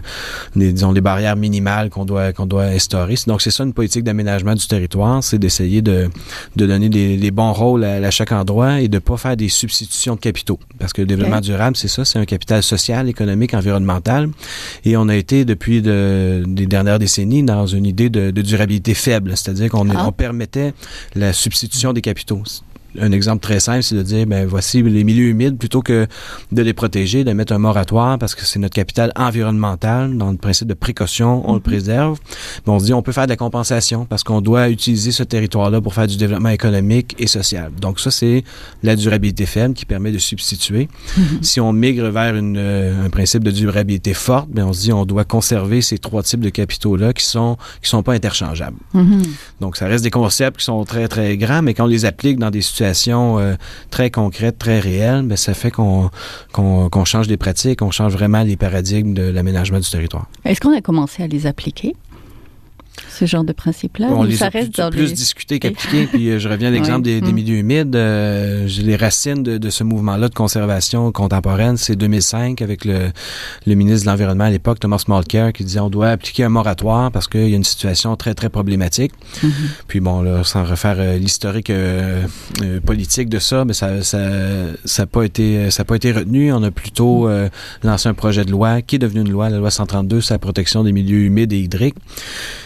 les, 0.56 0.72
disons, 0.72 0.90
les 0.90 1.00
barrières 1.00 1.36
minimales 1.36 1.90
qu'on 1.90 2.04
doit, 2.04 2.32
qu'on 2.32 2.46
doit 2.46 2.64
instaurer. 2.64 3.14
Donc, 3.28 3.40
c'est 3.40 3.52
ça 3.52 3.62
une 3.62 3.72
politique 3.72 4.02
d'aménagement 4.02 4.56
du 4.56 4.66
territoire, 4.66 5.22
c'est 5.22 5.38
d'essayer 5.38 5.80
de, 5.80 6.10
de 6.56 6.66
donner 6.66 6.88
des, 6.88 7.30
bons 7.30 7.52
rôles 7.52 7.84
à, 7.84 7.94
à, 8.04 8.10
chaque 8.10 8.32
endroit 8.32 8.80
et 8.80 8.88
de 8.88 8.98
pas 8.98 9.16
faire 9.16 9.36
des 9.36 9.48
substitutions 9.48 10.16
de 10.16 10.20
capitaux. 10.20 10.58
Parce 10.80 10.92
que 10.92 11.02
le 11.02 11.06
développement 11.06 11.36
okay. 11.36 11.46
durable, 11.46 11.76
c'est 11.76 11.86
ça, 11.86 12.04
c'est 12.04 12.18
un 12.18 12.24
capital 12.24 12.64
social, 12.64 13.08
économique, 13.08 13.54
environnemental. 13.54 14.28
Et 14.84 14.96
on 14.96 15.08
a 15.08 15.14
été, 15.14 15.44
depuis 15.44 15.82
de, 15.82 16.42
des 16.48 16.66
dernières 16.66 16.98
décennies, 16.98 17.44
dans 17.44 17.66
une 17.68 17.86
idée 17.86 18.10
de, 18.10 18.32
de 18.32 18.42
durabilité 18.42 18.94
faible. 18.94 19.36
C'est-à-dire 19.36 19.70
qu'on 19.70 19.88
ah. 19.90 20.04
on 20.04 20.10
permettait 20.10 20.74
la 21.14 21.32
substitution 21.32 21.92
des 21.92 22.00
capitaux 22.00 22.42
un 23.00 23.12
exemple 23.12 23.42
très 23.42 23.60
simple, 23.60 23.82
c'est 23.82 23.94
de 23.94 24.02
dire, 24.02 24.26
ben 24.26 24.46
voici 24.46 24.82
les 24.82 25.04
milieux 25.04 25.28
humides, 25.28 25.58
plutôt 25.58 25.82
que 25.82 26.06
de 26.52 26.62
les 26.62 26.72
protéger, 26.72 27.24
de 27.24 27.32
mettre 27.32 27.52
un 27.52 27.58
moratoire 27.58 28.18
parce 28.18 28.34
que 28.34 28.44
c'est 28.44 28.58
notre 28.58 28.74
capital 28.74 29.12
environnemental, 29.16 30.16
dans 30.16 30.30
le 30.30 30.36
principe 30.36 30.68
de 30.68 30.74
précaution, 30.74 31.30
on 31.30 31.38
mm 31.38 31.50
-hmm. 31.50 31.54
le 31.54 31.60
préserve. 31.60 32.18
Mais 32.66 32.72
on 32.72 32.78
se 32.78 32.84
dit, 32.84 32.94
on 32.94 33.02
peut 33.02 33.12
faire 33.12 33.26
de 33.26 33.30
la 33.30 33.36
compensation 33.36 34.04
parce 34.10 34.22
qu'on 34.24 34.40
doit 34.40 34.68
utiliser 34.68 35.12
ce 35.12 35.22
territoire-là 35.22 35.80
pour 35.80 35.92
faire 35.94 36.06
du 36.06 36.16
développement 36.16 36.50
économique 36.60 37.14
et 37.18 37.26
social. 37.26 37.70
Donc 37.80 38.00
ça, 38.00 38.10
c'est 38.10 38.44
la 38.82 38.94
durabilité 38.96 39.46
faible 39.46 39.74
qui 39.74 39.86
permet 39.86 40.12
de 40.12 40.18
substituer. 40.30 40.84
Mm 40.88 41.22
-hmm. 41.22 41.42
Si 41.50 41.58
on 41.60 41.72
migre 41.72 42.08
vers 42.20 42.34
une, 42.42 42.56
euh, 42.58 43.06
un 43.06 43.10
principe 43.18 43.42
de 43.44 43.52
durabilité 43.62 44.12
forte, 44.14 44.48
ben 44.54 44.64
on 44.70 44.72
se 44.76 44.80
dit, 44.86 44.92
on 44.92 45.06
doit 45.12 45.24
conserver 45.36 45.80
ces 45.88 45.98
trois 46.06 46.22
types 46.28 46.44
de 46.48 46.52
capitaux-là 46.60 47.08
qui 47.18 47.24
sont 47.34 47.52
qui 47.82 47.88
sont 47.94 48.02
pas 48.08 48.14
interchangeables. 48.20 48.80
Mm 48.92 49.00
-hmm. 49.02 49.22
Donc 49.62 49.72
ça 49.78 49.86
reste 49.92 50.04
des 50.08 50.14
concepts 50.22 50.56
qui 50.60 50.64
sont 50.70 50.82
très 50.92 51.06
très 51.14 51.30
grands, 51.42 51.62
mais 51.64 51.72
quand 51.74 51.86
on 51.88 51.94
les 51.98 52.04
applique 52.12 52.38
dans 52.44 52.50
des 52.56 52.62
situations 52.62 52.85
euh, 53.38 53.56
très 53.90 54.10
concrètes, 54.10 54.58
très 54.58 54.80
réelles, 54.80 55.22
ben, 55.22 55.36
ça 55.36 55.54
fait 55.54 55.70
qu'on 55.70 56.10
qu 56.52 56.62
qu 56.90 57.04
change 57.04 57.26
des 57.28 57.36
pratiques, 57.36 57.82
on 57.82 57.90
change 57.90 58.12
vraiment 58.12 58.42
les 58.42 58.56
paradigmes 58.56 59.14
de 59.14 59.22
l'aménagement 59.22 59.78
du 59.78 59.88
territoire. 59.88 60.26
Est-ce 60.44 60.60
qu'on 60.60 60.76
a 60.76 60.80
commencé 60.80 61.22
à 61.22 61.26
les 61.26 61.46
appliquer? 61.46 61.94
Ce 63.18 63.24
genre 63.26 63.44
de 63.44 63.52
principe-là 63.52 64.08
On 64.10 64.22
les 64.22 64.36
ça 64.36 64.46
a 64.46 64.48
reste 64.50 64.72
plus, 64.72 64.82
dans 64.82 64.90
plus 64.90 65.06
les- 65.08 65.12
discutés 65.12 65.58
qu'appliqués. 65.60 66.06
Puis 66.06 66.30
euh, 66.30 66.38
je 66.38 66.48
reviens 66.48 66.68
à 66.68 66.70
l'exemple 66.70 67.06
Ouais. 67.06 67.14
des, 67.14 67.20
des 67.20 67.32
Mm. 67.32 67.34
milieux 67.34 67.56
humides. 67.58 67.96
euh, 67.96 68.66
les 68.82 68.96
racines 68.96 69.42
de, 69.42 69.58
de 69.58 69.70
ce 69.70 69.84
mouvement-là 69.84 70.28
de 70.28 70.34
conservation 70.34 71.10
contemporaine, 71.12 71.76
c'est 71.76 71.96
2005 71.96 72.60
avec 72.62 72.84
le, 72.84 73.10
le 73.66 73.74
ministre 73.74 74.06
de 74.06 74.10
l'Environnement 74.10 74.44
à 74.44 74.50
l'époque, 74.50 74.80
Thomas 74.80 75.02
Mulcair, 75.08 75.52
qui 75.52 75.64
disait 75.64 75.80
on 75.80 75.90
doit 75.90 76.08
appliquer 76.10 76.44
un 76.44 76.48
moratoire 76.48 77.10
parce 77.10 77.28
qu'il 77.28 77.48
y 77.48 77.52
a 77.52 77.56
une 77.56 77.64
situation 77.64 78.16
très, 78.16 78.34
très 78.34 78.48
problématique. 78.48 79.12
Mhm. 79.42 79.52
Puis 79.88 80.00
bon, 80.00 80.22
là, 80.22 80.44
sans 80.44 80.64
refaire 80.64 80.96
euh, 80.98 81.16
l'historique 81.18 81.70
euh, 81.70 82.26
politique 82.84 83.28
de 83.28 83.38
ça, 83.38 83.64
mais 83.64 83.72
ça 83.72 84.02
ça 84.02 84.18
ça 84.84 85.02
a 85.02 85.06
pas 85.06 85.22
été 85.24 85.70
ça 85.70 85.82
a 85.82 85.84
pas 85.84 85.96
été 85.96 86.12
retenu. 86.12 86.52
On 86.52 86.62
a 86.62 86.70
plutôt 86.70 87.28
euh, 87.28 87.48
lancé 87.82 88.08
un 88.08 88.14
projet 88.14 88.44
de 88.44 88.50
loi 88.50 88.82
qui 88.82 88.96
est 88.96 88.98
devenu 88.98 89.20
une 89.20 89.30
loi, 89.30 89.48
la 89.48 89.58
loi 89.58 89.70
132 89.70 90.20
sur 90.20 90.34
la 90.34 90.38
protection 90.38 90.84
des 90.84 90.92
milieux 90.92 91.20
humides 91.20 91.52
et 91.52 91.58
hydriques. 91.60 91.94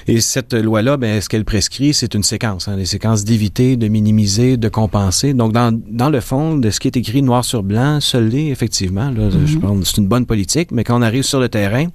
Et 0.06 0.20
cette 0.20 0.39
loi-là, 0.52 0.96
ben, 0.96 1.20
ce 1.20 1.28
qu'elle 1.28 1.44
prescrit, 1.44 1.94
c'est 1.94 2.14
une 2.14 2.22
séquence, 2.22 2.68
hein, 2.68 2.76
des 2.76 2.84
séquences 2.86 3.24
d'éviter, 3.24 3.76
de 3.76 3.88
minimiser, 3.88 4.56
de 4.56 4.68
compenser. 4.68 5.34
Donc, 5.34 5.52
dans, 5.52 5.78
dans 5.90 6.10
le 6.10 6.20
fond, 6.20 6.56
de 6.56 6.70
ce 6.70 6.80
qui 6.80 6.88
est 6.88 6.96
écrit 6.96 7.22
noir 7.22 7.44
sur 7.44 7.62
blanc, 7.62 8.00
ça 8.00 8.20
l'est 8.20 8.48
effectivement. 8.48 9.10
Là, 9.10 9.28
Je 9.30 9.54
Mhm. 9.56 9.60
pense 9.60 9.88
c'est 9.90 9.96
une 9.98 10.08
bonne 10.08 10.26
politique, 10.26 10.70
mais 10.72 10.84
quand 10.84 10.98
on 10.98 11.02
arrive 11.02 11.22
sur 11.22 11.40
le 11.40 11.48
terrain, 11.48 11.86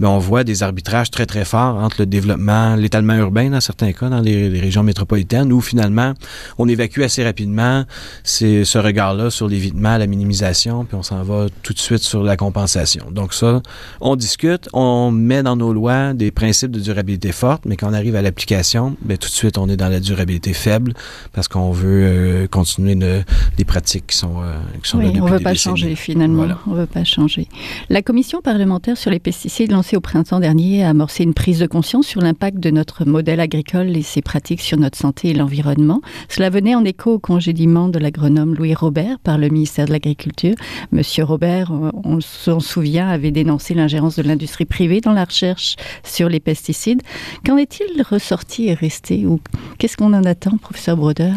ben, 0.00 0.08
on 0.08 0.18
voit 0.18 0.44
des 0.44 0.62
arbitrages 0.62 1.10
très, 1.10 1.26
très 1.26 1.44
forts 1.44 1.76
entre 1.76 1.96
le 2.00 2.06
développement, 2.06 2.76
l'étalement 2.76 3.14
urbain 3.14 3.50
dans 3.50 3.60
certains 3.60 3.92
cas, 3.92 4.08
dans 4.08 4.20
les, 4.20 4.48
les 4.50 4.60
régions 4.60 4.82
métropolitaines, 4.82 5.52
où 5.52 5.60
finalement, 5.60 6.14
on 6.58 6.68
évacue 6.68 7.02
assez 7.02 7.24
rapidement 7.24 7.84
ce 8.24 8.78
regard-là 8.78 9.30
sur 9.30 9.48
l'évitement, 9.48 9.96
la 9.96 10.06
minimisation, 10.06 10.84
puis 10.84 10.96
on 10.96 11.02
s'en 11.02 11.22
va 11.22 11.46
tout 11.62 11.72
de 11.72 11.78
suite 11.78 12.02
sur 12.02 12.22
la 12.22 12.36
compensation. 12.36 13.06
Donc 13.10 13.34
ça, 13.34 13.62
on 14.00 14.16
discute, 14.16 14.68
on 14.72 15.10
met 15.10 15.42
dans 15.42 15.56
nos 15.56 15.72
lois 15.72 16.12
des 16.14 16.30
principes 16.30 16.70
de 16.70 16.80
durabilité 16.80 17.32
forte, 17.32 17.64
mais 17.66 17.76
quand 17.80 17.88
on 17.90 17.94
arrive 17.94 18.14
à 18.14 18.22
l'application, 18.22 18.96
ben, 19.02 19.16
tout 19.16 19.28
de 19.28 19.32
suite, 19.34 19.56
on 19.58 19.68
est 19.68 19.76
dans 19.76 19.88
la 19.88 20.00
durabilité 20.00 20.52
faible 20.52 20.92
parce 21.32 21.48
qu'on 21.48 21.70
veut 21.72 22.02
euh, 22.04 22.46
continuer 22.46 22.94
de- 22.94 23.22
des 23.56 23.64
pratiques 23.64 24.08
qui 24.08 24.16
sont, 24.18 24.42
euh, 24.42 24.52
qui 24.82 24.90
sont 24.90 24.98
là 24.98 25.04
Oui, 25.06 25.10
depuis 25.12 25.22
on 25.22 25.24
ne 25.26 25.30
veut 25.30 25.38
des 25.38 25.44
pas 25.44 25.52
décennies. 25.52 25.78
changer 25.80 25.94
finalement. 25.96 26.36
Voilà. 26.36 26.58
On 26.66 26.74
veut 26.74 26.86
pas 26.86 27.04
changer. 27.04 27.48
La 27.88 28.02
commission 28.02 28.42
parlementaire 28.42 28.96
sur 28.98 29.10
les 29.10 29.18
pesticides 29.18 29.72
lancée 29.72 29.96
au 29.96 30.00
printemps 30.00 30.40
dernier 30.40 30.84
a 30.84 30.90
amorcé 30.90 31.24
une 31.24 31.32
prise 31.34 31.58
de 31.58 31.66
conscience 31.66 32.06
sur 32.06 32.20
l'impact 32.20 32.58
de 32.60 32.70
notre 32.70 33.04
modèle 33.06 33.40
agricole 33.40 33.96
et 33.96 34.02
ses 34.02 34.20
pratiques 34.22 34.60
sur 34.60 34.76
notre 34.78 34.98
santé 34.98 35.28
et 35.30 35.34
l'environnement. 35.34 36.02
Cela 36.28 36.50
venait 36.50 36.74
en 36.74 36.84
écho 36.84 37.14
au 37.14 37.18
congédiement 37.18 37.88
de 37.88 37.98
l'agronome 37.98 38.54
Louis 38.54 38.74
Robert 38.74 39.18
par 39.20 39.38
le 39.38 39.48
ministère 39.48 39.86
de 39.86 39.92
l'Agriculture. 39.92 40.54
Monsieur 40.92 41.24
Robert, 41.24 41.72
on, 42.04 42.20
s'en 42.20 42.60
souvient, 42.60 43.08
avait 43.08 43.30
dénoncé 43.30 43.74
l'ingérence 43.74 44.16
de 44.16 44.22
l'industrie 44.22 44.66
privée 44.66 45.00
dans 45.00 45.12
la 45.12 45.24
recherche 45.24 45.76
sur 46.04 46.28
les 46.28 46.40
pesticides. 46.40 47.00
Qu'en 47.46 47.56
est-il 47.70 48.02
ressorti 48.02 48.68
et 48.68 48.74
resté 48.74 49.26
ou 49.26 49.40
qu'est-ce 49.78 49.96
qu'on 49.96 50.12
en 50.12 50.24
attend, 50.24 50.56
professeur 50.56 50.96
Broder? 50.96 51.32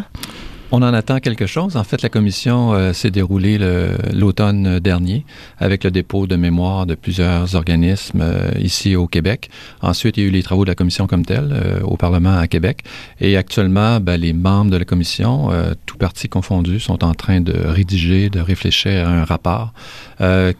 On 0.75 0.81
en 0.81 0.91
attend 0.91 1.19
quelque 1.19 1.45
chose. 1.45 1.77
En 1.77 1.83
fait, 1.83 2.01
la 2.01 2.09
commission 2.09 2.73
euh, 2.73 2.93
s'est 2.93 3.11
déroulée 3.11 3.59
le- 3.59 3.95
l'automne 4.11 4.79
dernier 4.79 5.23
avec 5.59 5.83
le 5.83 5.91
dépôt 5.91 6.25
de 6.25 6.35
mémoire 6.35 6.87
de 6.87 6.95
plusieurs 6.95 7.53
organismes 7.53 8.21
euh, 8.23 8.49
ici 8.59 8.95
au 8.95 9.05
Québec. 9.05 9.51
Ensuite, 9.83 10.17
il 10.17 10.23
y 10.23 10.25
a 10.25 10.29
eu 10.29 10.31
les 10.31 10.41
travaux 10.41 10.65
de 10.65 10.71
la 10.71 10.75
commission 10.75 11.05
comme 11.05 11.25
telle 11.27 11.51
euh, 11.53 11.79
au 11.81 11.95
Parlement 11.95 12.35
à 12.35 12.47
Québec. 12.47 12.79
Et 13.21 13.37
actuellement, 13.37 13.99
ben, 13.99 14.17
les 14.17 14.33
membres 14.33 14.71
de 14.71 14.77
la 14.77 14.83
commission, 14.83 15.49
tous 15.85 15.97
partis 15.97 16.27
confondus, 16.27 16.79
sont 16.79 17.03
en 17.03 17.13
train 17.13 17.39
de 17.39 17.53
rédiger, 17.53 18.31
de 18.31 18.39
réfléchir 18.39 19.07
à 19.07 19.11
un 19.11 19.25
rapport 19.25 19.73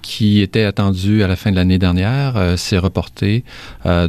qui 0.03 0.41
était 0.41 0.63
attendu 0.63 1.23
à 1.23 1.27
la 1.27 1.35
fin 1.35 1.49
de 1.49 1.55
l'année 1.55 1.79
dernière. 1.79 2.35
C'est 2.57 2.77
reporté, 2.77 3.43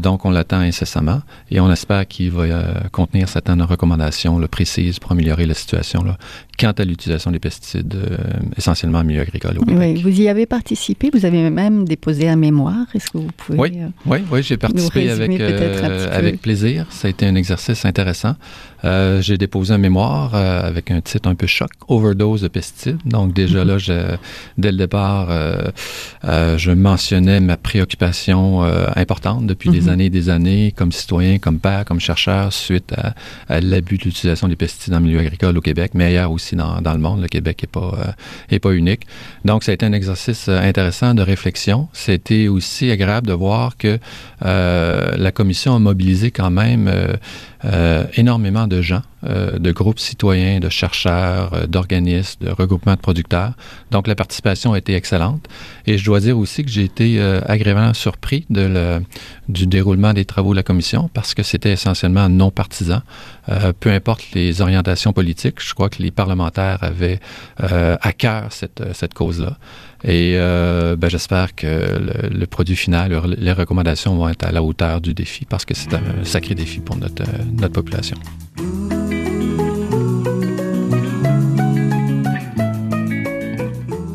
donc 0.03 0.25
on 0.25 0.31
l'attend 0.31 0.59
incessamment 0.59 1.23
et 1.51 1.61
on 1.61 1.71
espère 1.73 2.07
qu'il 2.07 2.31
va 2.31 2.45
contenir 2.93 3.29
certaines 3.29 3.63
recommandations 3.63 4.39
là, 4.39 4.49
précises 4.49 4.99
pour 4.99 5.13
améliorer 5.13 5.47
la 5.47 5.55
situation 5.55 5.94
quant 6.59 6.73
à 6.73 6.85
l'utilisation 6.85 7.31
des 7.31 7.39
pesticides, 7.39 7.95
euh, 7.95 8.17
essentiellement 8.57 8.99
en 8.99 9.05
milieu 9.05 9.21
agricole 9.21 9.59
au. 9.59 9.65
Oui, 9.67 10.03
vous 10.03 10.21
y 10.21 10.29
avez 10.29 10.47
participé, 10.47 11.11
vous 11.13 11.25
avez 11.25 11.51
même 11.51 11.87
déposé 11.87 12.29
un 12.29 12.37
mémoire. 12.37 12.87
Est-ce 12.95 13.11
que 13.11 13.19
vous 13.19 13.31
pouvez... 13.37 13.59
Oui, 13.59 13.73
euh, 13.77 13.89
oui, 14.07 14.19
oui, 14.31 14.43
j'ai 14.43 14.57
participé 14.57 15.11
avec, 15.11 15.41
euh, 15.41 16.09
avec 16.11 16.41
plaisir. 16.41 16.87
Ça 16.91 17.09
a 17.09 17.11
été 17.11 17.27
un 17.27 17.35
exercice 17.35 17.85
intéressant. 17.85 18.37
Euh, 18.85 19.21
j'ai 19.23 19.39
déposé 19.39 19.73
un 19.73 19.79
mémoire 19.79 20.33
euh, 20.35 20.63
avec 20.63 20.91
un 20.91 21.01
titre 21.01 21.29
un 21.29 21.35
peu 21.35 21.47
choc, 21.47 21.71
Overdose 21.89 22.43
de 22.43 22.49
pesticides. 22.49 22.99
Donc 23.07 23.33
déjà 23.33 23.65
là, 23.65 23.79
je, 23.79 24.17
dès 24.59 24.73
le 24.73 24.79
départ, 24.79 25.29
euh, 25.31 25.63
euh, 26.25 26.59
je 26.59 26.71
mentionnais 26.71 27.41
ma 27.41 27.57
préoccupation 27.57 28.63
euh, 28.65 28.87
importante 28.97 29.47
depuis 29.47 29.71
des 29.71 29.83
Mhm. 29.83 29.89
années 29.89 30.05
et 30.07 30.11
des 30.11 30.29
années, 30.29 30.73
comme 30.77 30.93
citoyen, 30.93 31.39
comme 31.39 31.59
père, 31.59 31.85
comme 31.85 32.01
chercheur, 32.01 32.53
suite 32.53 32.93
à, 32.97 33.15
à 33.49 33.61
l'abus 33.61 33.97
de 33.99 34.05
l'utilisation 34.05 34.49
des 34.49 34.57
pesticides 34.57 34.93
dans 34.93 34.99
le 35.01 35.07
milieu 35.07 35.21
agricole 35.21 35.57
au 35.57 35.61
Québec, 35.63 35.93
mais 35.95 36.05
ailleurs 36.05 36.31
aussi 36.31 36.55
dans, 36.57 36.81
dans 36.81 36.93
le 36.93 36.99
monde. 37.01 37.23
Le 37.23 37.29
Québec 37.29 37.61
n'est 37.63 37.69
pas, 37.69 38.15
est 38.51 38.59
pas 38.59 38.73
unique. 38.73 39.03
Donc, 39.45 39.65
ça 39.65 39.71
a 39.73 39.75
été 39.75 39.87
un 39.87 39.93
exercice 39.93 40.49
intéressant 40.49 41.15
de 41.15 41.23
réflexion. 41.23 41.89
C'était 41.93 42.49
aussi 42.49 42.91
agréable 42.91 43.27
de 43.29 43.33
voir 43.33 43.77
que 43.77 43.99
euh, 44.45 45.17
la 45.17 45.33
commission 45.33 45.75
a 45.75 45.79
mobilisé 45.79 46.31
quand 46.31 46.51
même 46.51 46.91
énormément 48.17 48.67
de 48.67 48.81
gens, 48.83 49.03
euh, 49.25 49.59
de 49.59 49.73
groupes 49.73 49.99
citoyens, 49.99 50.61
de 50.61 50.69
chercheurs, 50.69 51.55
euh, 51.55 51.67
d'organismes, 51.67 52.45
de 52.47 52.51
regroupements 52.51 52.95
de 52.95 53.01
producteurs. 53.01 53.53
Donc, 53.91 54.07
la 54.07 54.15
participation 54.15 54.73
a 54.73 54.79
été 54.79 54.95
excellente. 54.95 55.47
Et 55.87 55.99
je 55.99 56.05
dois 56.05 56.21
dire 56.21 56.39
aussi 56.39 56.65
que 56.65 56.71
j'ai 56.71 56.85
été 56.85 57.19
euh, 57.19 57.41
agréablement 57.47 57.95
surpris 57.95 58.47
du 59.49 59.67
déroulement 59.67 60.13
des 60.13 60.25
travaux 60.25 60.51
de 60.53 60.57
la 60.57 60.63
commission 60.63 61.09
parce 61.13 61.35
que 61.35 61.43
c'était 61.43 61.73
essentiellement 61.73 62.29
non 62.29 62.51
partisan. 62.51 63.01
Peu 63.81 63.91
importe 63.91 64.23
les 64.35 64.61
orientations 64.61 65.13
politiques, 65.13 65.57
je 65.61 65.75
crois 65.75 65.89
que 65.91 66.03
les 66.03 66.11
parlementaires 66.11 66.79
avaient 66.83 67.21
à 67.59 68.13
cœur 68.13 68.47
cette, 68.51 68.83
cette 68.95 69.15
cause-là. 69.15 69.59
Et 70.05 70.35
ben, 70.37 71.09
j'espère 71.09 71.55
que 71.55 71.67
le, 71.67 72.39
le 72.39 72.47
produit 72.47 72.77
final, 72.77 73.11
le- 73.11 73.35
les 73.39 73.53
recommandations 73.53 74.17
vont 74.17 74.29
être 74.29 74.45
à 74.47 74.53
la 74.53 74.63
hauteur 74.63 75.01
du 75.01 75.13
défi 75.15 75.45
parce 75.45 75.65
que 75.65 75.75
c'est 75.75 75.93
un 75.95 76.25
sacré 76.25 76.55
défi 76.55 76.81
pour 76.81 76.97
notre, 76.97 77.25
notre 77.61 77.73
population. 77.75 78.17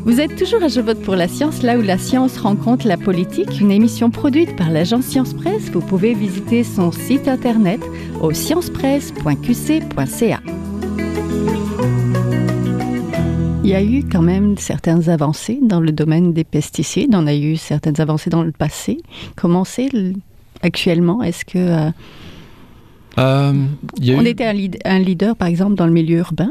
Vous 0.04 0.20
êtes 0.20 0.36
toujours 0.36 0.62
à 0.62 0.68
Je 0.68 0.80
vote 0.80 1.00
pour 1.02 1.14
la 1.14 1.28
science, 1.28 1.62
là 1.62 1.78
où 1.78 1.82
la 1.82 1.98
science 1.98 2.38
rencontre 2.38 2.86
la 2.88 2.96
politique, 2.96 3.60
une 3.60 3.70
émission 3.70 4.10
produite 4.10 4.56
par 4.56 4.70
l'agence 4.70 5.04
Science 5.04 5.34
Presse. 5.34 5.70
Vous 5.70 5.80
pouvez 5.80 6.14
visiter 6.14 6.64
son 6.64 6.90
site 6.90 7.28
internet 7.28 7.80
au 8.20 8.32
sciencepresse.qc.ca. 8.32 10.40
Il 13.62 13.68
y 13.70 13.74
a 13.74 13.82
eu 13.84 14.02
quand 14.10 14.22
même 14.22 14.56
certaines 14.58 15.08
avancées 15.10 15.60
dans 15.62 15.78
le 15.80 15.92
domaine 15.92 16.32
des 16.32 16.42
pesticides. 16.44 17.14
On 17.14 17.26
a 17.28 17.34
eu 17.34 17.56
certaines 17.56 18.00
avancées 18.00 18.30
dans 18.30 18.42
le 18.42 18.50
passé. 18.52 18.98
Comment 19.36 19.64
c'est 19.64 19.92
le- 19.92 20.14
actuellement? 20.62 21.22
Est-ce 21.22 21.44
que 21.44 21.58
euh, 21.58 21.90
Euh, 23.20 23.52
il 23.98 24.06
y 24.06 24.12
a 24.12 24.16
on 24.16 24.22
eu- 24.22 24.28
était 24.28 24.44
un, 24.46 24.52
lead- 24.52 24.78
un 24.84 24.98
leader, 24.98 25.36
par 25.36 25.48
exemple, 25.48 25.74
dans 25.74 25.86
le 25.86 25.92
milieu 25.92 26.18
urbain 26.18 26.50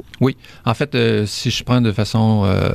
En 0.66 0.74
fait, 0.74 0.94
euh, 0.96 1.26
si 1.26 1.50
je 1.52 1.64
prends 1.64 1.82
de 1.82 1.92
façon 1.92 2.44
euh, 2.46 2.70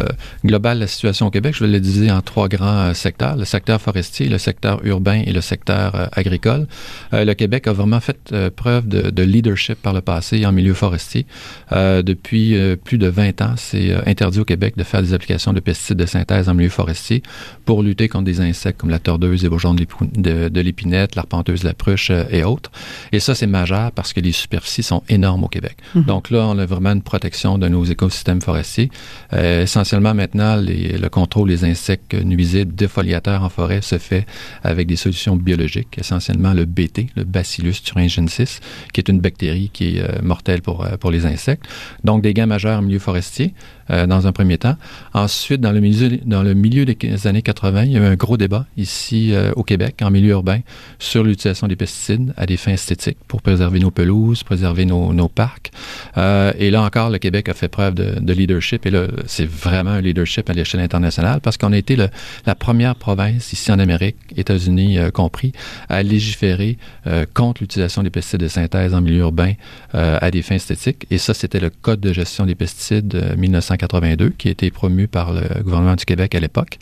globale 0.45 0.79
la 0.81 0.87
situation 0.87 1.27
au 1.27 1.31
Québec, 1.31 1.55
je 1.57 1.65
vais 1.65 1.71
le 1.71 1.81
diviser 1.81 2.11
en 2.11 2.21
trois 2.21 2.49
grands 2.49 2.93
secteurs, 2.95 3.37
le 3.37 3.45
secteur 3.45 3.81
forestier, 3.81 4.29
le 4.29 4.39
secteur 4.39 4.85
urbain 4.85 5.23
et 5.25 5.33
le 5.33 5.41
secteur 5.41 6.09
agricole. 6.13 6.67
Le 7.13 7.33
Québec 7.35 7.67
a 7.69 7.73
vraiment 7.73 8.01
fait 8.01 8.35
preuve 8.57 8.89
de, 8.89 9.11
de 9.11 9.23
leadership 9.23 9.75
par 9.81 9.93
le 9.93 10.01
passé 10.01 10.45
en 10.47 10.53
milieu 10.53 10.75
forestier. 10.75 11.27
Depuis 11.73 12.57
plus 12.85 12.99
de 12.99 13.07
20 13.09 13.43
ans, 13.43 13.55
c'est 13.57 13.95
interdit 14.09 14.41
au 14.41 14.45
Québec 14.45 14.77
de 14.77 14.83
faire 14.83 15.03
des 15.03 15.15
applications 15.15 15.53
de 15.53 15.61
pesticides 15.61 15.97
de 15.99 16.07
synthèse 16.07 16.49
en 16.49 16.55
milieu 16.55 16.69
forestier 16.71 17.23
pour 17.65 17.83
lutter 17.83 18.09
contre 18.09 18.25
des 18.25 18.41
insectes 18.41 18.81
comme 18.81 18.91
la 18.91 18.99
tordeuse, 18.99 19.43
les 19.43 19.49
bourgeons 19.49 19.75
de 19.75 20.61
l'épinette, 20.61 21.15
l'arpenteuse, 21.17 21.63
la 21.65 21.75
pruche 21.75 22.11
et 22.31 22.45
autres. 22.45 22.71
Et 23.13 23.21
ça, 23.21 23.35
c'est 23.35 23.47
majeur 23.47 23.84
parce 23.91 24.13
que 24.13 24.21
les 24.21 24.33
superficies 24.33 24.83
sont 24.83 25.03
énormes 25.09 25.45
au 25.45 25.49
Québec. 25.49 25.77
Mhm. 25.95 26.05
Donc 26.05 26.31
là, 26.31 26.47
on 26.47 26.59
a 26.59 26.67
vraiment 26.67 26.93
une 26.93 27.03
protection 27.03 27.59
de 27.59 27.69
nos 27.69 27.85
écosystèmes 27.85 28.41
forestiers. 28.41 28.91
Euh, 29.33 29.63
essentiellement, 29.63 30.15
maintenant, 30.15 30.57
les- 30.57 30.99
le 30.99 31.09
contrôle 31.09 31.49
des 31.49 31.65
insectes 31.65 32.15
nuisibles 32.15 32.75
défoliateurs 32.75 33.43
en 33.43 33.49
forêt 33.49 33.83
se 33.83 33.99
fait 33.99 34.27
avec 34.63 34.87
des 34.87 34.97
solutions 34.97 35.37
biologiques, 35.37 35.99
essentiellement 35.99 36.53
le 36.55 36.65
BT, 36.65 37.09
le 37.17 37.25
Bacillus 37.25 37.81
thuringiensis, 37.83 38.61
qui 38.93 39.01
est 39.01 39.09
une 39.09 39.21
bactérie 39.21 39.71
qui 39.73 39.97
est 39.97 40.01
euh, 40.01 40.21
mortelle 40.23 40.63
pour, 40.63 40.85
euh, 40.85 40.97
pour 40.97 41.11
les 41.11 41.27
insectes. 41.27 41.65
Donc, 42.05 42.23
des 42.23 42.35
gains 42.35 42.47
majeurs 42.47 42.79
en 42.79 42.83
milieu 42.83 42.99
forestier, 42.99 43.55
euh, 43.91 44.07
dans 44.07 44.27
un 44.27 44.33
premier 44.33 44.57
temps. 44.59 44.77
Ensuite, 45.13 45.61
dans 45.61 45.73
le 45.73 45.81
milieu, 45.81 46.19
dans 46.25 46.43
le 46.43 46.55
milieu 46.55 46.85
des 46.87 47.27
années 47.27 47.43
80, 47.43 47.85
il 47.85 47.93
y 47.93 47.97
a 47.97 48.01
eu 48.01 48.05
un 48.05 48.15
gros 48.15 48.37
débat 48.37 48.67
ici 48.77 49.33
euh, 49.35 49.53
au 49.57 49.63
Québec, 49.63 49.97
en 50.03 50.11
milieu 50.11 50.31
urbain, 50.31 50.61
sur 50.99 51.23
l'utilisation 51.23 51.67
des 51.67 51.77
pesticides 51.77 52.33
à 52.37 52.47
des 52.47 52.57
fins 52.57 52.73
esthétiques 52.73 53.19
pour 53.29 53.43
préserver 53.43 53.64
préserver 53.65 53.81
nos 53.81 53.91
pelouses, 53.91 54.43
préserver 54.43 54.85
nos, 54.85 55.15
nos 55.15 55.29
parcs. 55.29 55.71
Euh, 56.19 56.53
et 56.59 56.71
là 56.71 56.83
encore, 56.83 57.09
le 57.09 57.17
Québec 57.17 57.49
a 57.49 57.55
fait 57.55 57.69
preuve 57.69 57.95
de, 57.95 58.21
de 58.21 58.33
leadership. 58.35 58.85
Et 58.85 58.91
là, 58.91 59.07
c'est 59.27 59.49
vraiment 59.49 59.93
un 59.93 60.03
leadership 60.03 60.51
à 60.51 60.53
l'échelle 60.53 60.81
internationale 60.81 61.41
parce 61.41 61.57
qu'on 61.57 61.73
a 61.73 61.79
été 61.79 61.97
le, 61.97 62.09
la 62.45 62.55
première 62.55 62.95
province 62.95 63.55
ici 63.55 63.73
en 63.73 63.79
Amérique, 63.79 64.17
États-Unis 64.37 64.99
euh, 64.99 65.11
compris, 65.11 65.53
à 65.89 66.03
légiférer 66.03 66.77
euh, 67.07 67.25
contre 67.33 67.63
l'utilisation 67.63 68.03
des 68.03 68.11
pesticides 68.11 68.41
de 68.41 68.49
synthèse 68.49 68.93
en 68.93 69.01
milieu 69.01 69.21
urbain 69.21 69.53
à 69.93 70.31
des 70.31 70.43
fins 70.43 70.57
esthétiques. 70.57 71.07
Et 71.11 71.19
ça, 71.19 71.35
c'était 71.35 71.61
le 71.61 71.71
Code 71.71 72.01
de 72.01 72.13
gestion 72.13 72.47
des 72.47 72.57
pesticides 72.57 73.07
de 73.07 73.35
1982 73.37 74.31
qui 74.31 74.49
a 74.49 74.51
été 74.51 74.71
promu 74.71 75.07
par 75.07 75.33
le 75.33 75.63
gouvernement 75.63 75.95
du 75.95 76.05
Québec 76.05 76.35
à 76.35 76.41
l'époque. 76.41 76.79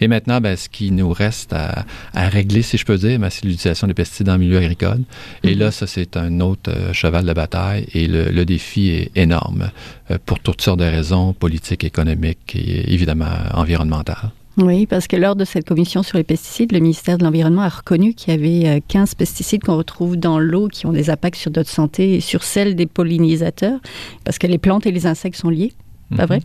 Et 0.00 0.08
maintenant, 0.08 0.40
ben, 0.40 0.56
ce 0.56 0.68
qui 0.68 0.90
nous 0.90 1.10
reste 1.12 1.52
à, 1.52 1.84
à 2.12 2.28
régler, 2.28 2.62
si 2.62 2.76
je 2.76 2.84
peux 2.84 2.96
dire, 2.96 3.18
ben, 3.20 3.30
c'est 3.30 3.44
l'utilisation 3.44 3.86
des 3.86 3.94
pesticides 3.94 4.28
en 4.28 4.38
milieu 4.38 4.58
agricole. 4.58 5.02
Et 5.44 5.54
là, 5.54 5.70
ça, 5.70 5.86
c'est 5.86 6.16
un 6.16 6.25
autre 6.40 6.70
euh, 6.70 6.92
cheval 6.92 7.24
de 7.24 7.32
bataille 7.32 7.86
et 7.94 8.06
le, 8.06 8.44
défi 8.44 8.90
est 8.90 9.10
énorme 9.16 9.70
euh, 10.10 10.18
pour 10.24 10.38
toutes 10.40 10.60
sortes 10.60 10.80
de 10.80 10.84
raisons 10.84 11.32
politiques, 11.32 11.84
économiques 11.84 12.54
et 12.54 12.92
évidemment 12.92 13.26
environnementales. 13.54 14.30
Oui, 14.58 14.86
parce 14.86 15.06
que 15.06 15.16
lors 15.16 15.36
de 15.36 15.44
cette 15.44 15.66
commission 15.66 16.02
sur 16.02 16.16
les 16.16 16.24
pesticides, 16.24 16.72
le 16.72 16.80
ministère 16.80 17.18
de 17.18 17.24
l'Environnement 17.24 17.62
a 17.62 17.68
reconnu 17.68 18.14
qu'il 18.14 18.32
y 18.32 18.64
avait 18.64 18.80
15 18.88 19.14
pesticides 19.14 19.62
qu'on 19.62 19.76
retrouve 19.76 20.16
dans 20.16 20.38
l'eau 20.38 20.68
qui 20.68 20.86
ont 20.86 20.92
des 20.92 21.10
impacts 21.10 21.36
sur 21.36 21.50
notre 21.54 21.68
santé 21.68 22.14
et 22.14 22.20
sur 22.20 22.42
celle 22.42 22.74
des 22.74 22.86
pollinisateurs, 22.86 23.78
parce 24.24 24.38
que 24.38 24.46
les 24.46 24.56
plantes 24.56 24.86
et 24.86 24.92
les 24.92 25.06
insectes 25.06 25.36
sont 25.36 25.50
liés, 25.50 25.74
pas 26.14 26.22
Mhm. 26.22 26.26
vrai? 26.28 26.40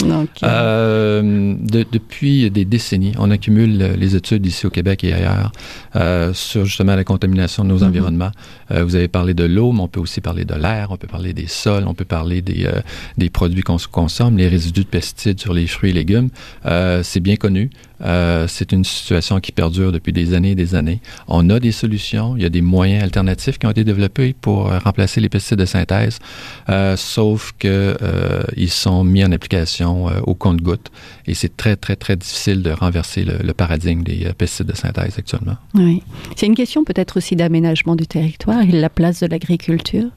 Donc, 0.00 0.28
euh, 0.42 0.48
Euh, 0.48 1.54
de- 1.60 1.86
depuis 1.90 2.50
des 2.50 2.64
décennies, 2.64 3.12
on 3.16 3.30
accumule 3.30 3.80
euh, 3.80 3.96
les 3.96 4.16
études 4.16 4.44
ici 4.44 4.66
au 4.66 4.70
Québec 4.70 5.04
et 5.04 5.12
ailleurs 5.12 5.52
euh, 5.94 6.32
sur 6.34 6.64
justement 6.64 6.96
la 6.96 7.04
contamination 7.04 7.62
de 7.64 7.68
nos 7.68 7.78
Mhm. 7.78 7.86
environnements. 7.88 8.30
Euh, 8.72 8.82
vous 8.84 8.96
avez 8.96 9.06
parlé 9.06 9.34
de 9.34 9.44
l'eau, 9.44 9.70
mais 9.70 9.80
on 9.82 9.88
peut 9.88 10.00
aussi 10.00 10.20
parler 10.20 10.44
de 10.44 10.54
l'air, 10.54 10.88
on 10.90 10.96
peut 10.96 11.06
parler 11.06 11.32
des 11.32 11.46
sols, 11.46 11.84
on 11.86 11.94
peut 11.94 12.04
parler 12.04 12.42
des, 12.42 12.68
des 13.18 13.30
produits 13.30 13.62
qu'on 13.62 13.76
consomme, 13.90 14.36
les 14.36 14.48
résidus 14.48 14.82
de 14.82 14.88
pesticides 14.88 15.40
sur 15.40 15.54
les 15.54 15.68
fruits 15.68 15.90
et 15.90 15.94
légumes. 15.94 16.30
C'est 17.02 17.20
bien 17.20 17.36
connu. 17.36 17.70
Euh, 18.02 18.46
c'est 18.48 18.72
une 18.72 18.84
situation 18.84 19.40
qui 19.40 19.52
perdure 19.52 19.92
depuis 19.92 20.12
des 20.12 20.34
années 20.34 20.52
et 20.52 20.54
des 20.54 20.74
années. 20.74 21.00
On 21.28 21.48
a 21.50 21.60
des 21.60 21.72
solutions, 21.72 22.36
il 22.36 22.42
y 22.42 22.46
a 22.46 22.50
des 22.50 22.62
moyens 22.62 23.02
alternatifs 23.02 23.58
qui 23.58 23.66
ont 23.66 23.70
été 23.70 23.84
développés 23.84 24.34
pour 24.40 24.70
euh, 24.70 24.78
remplacer 24.78 25.20
les 25.20 25.28
pesticides 25.28 25.58
de 25.58 25.64
synthèse, 25.64 26.18
euh, 26.68 26.96
sauf 26.96 27.52
que 27.58 27.96
euh, 28.02 28.42
ils 28.56 28.70
sont 28.70 29.04
mis 29.04 29.24
en 29.24 29.32
application 29.32 30.06
au 30.26 30.34
compte-gouttes 30.34 30.90
et 31.26 31.34
c'est 31.34 31.56
très, 31.56 31.76
très, 31.76 31.96
très 31.96 32.16
difficile 32.16 32.62
de 32.62 32.70
renverser 32.70 33.24
le, 33.24 33.54
paradigme 33.54 34.02
des 34.02 34.32
pesticides 34.36 34.66
de 34.66 34.76
synthèse 34.76 35.14
actuellement. 35.18 35.56
oui. 35.74 36.02
C'est 36.36 36.46
une 36.46 36.56
question 36.56 36.82
peut-être 36.82 37.16
aussi 37.16 37.36
d'aménagement 37.36 37.94
du 37.94 38.06
territoire 38.06 38.62
et 38.62 38.72
de 38.72 38.80
la 38.80 38.90
place 38.90 39.20
de 39.20 39.26
l'agriculture 39.26 40.08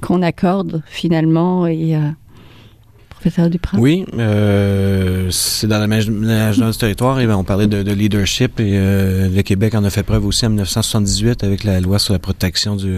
qu'on 0.00 0.22
accorde 0.22 0.82
finalement 0.86 1.66
et 1.66 1.96
professeur 3.20 3.50
Duprat. 3.50 3.76
Oui, 3.78 4.06
euh, 4.18 5.28
c'est 5.30 5.66
dans 5.66 5.78
l'aménagement 5.78 6.70
du 6.70 6.76
territoire. 6.78 7.20
Et 7.20 7.26
ben, 7.26 7.36
on 7.36 7.44
parlait 7.44 7.66
de, 7.66 7.82
de 7.82 7.92
leadership 7.92 8.58
et 8.60 8.72
euh, 8.78 9.28
le 9.28 9.42
Québec 9.42 9.74
en 9.74 9.84
a 9.84 9.90
fait 9.90 10.02
preuve 10.02 10.24
aussi 10.24 10.46
en 10.46 10.48
1978 10.50 11.44
avec 11.44 11.64
la 11.64 11.80
loi 11.80 11.98
sur 11.98 12.14
la 12.14 12.18
protection 12.18 12.76
du, 12.76 12.96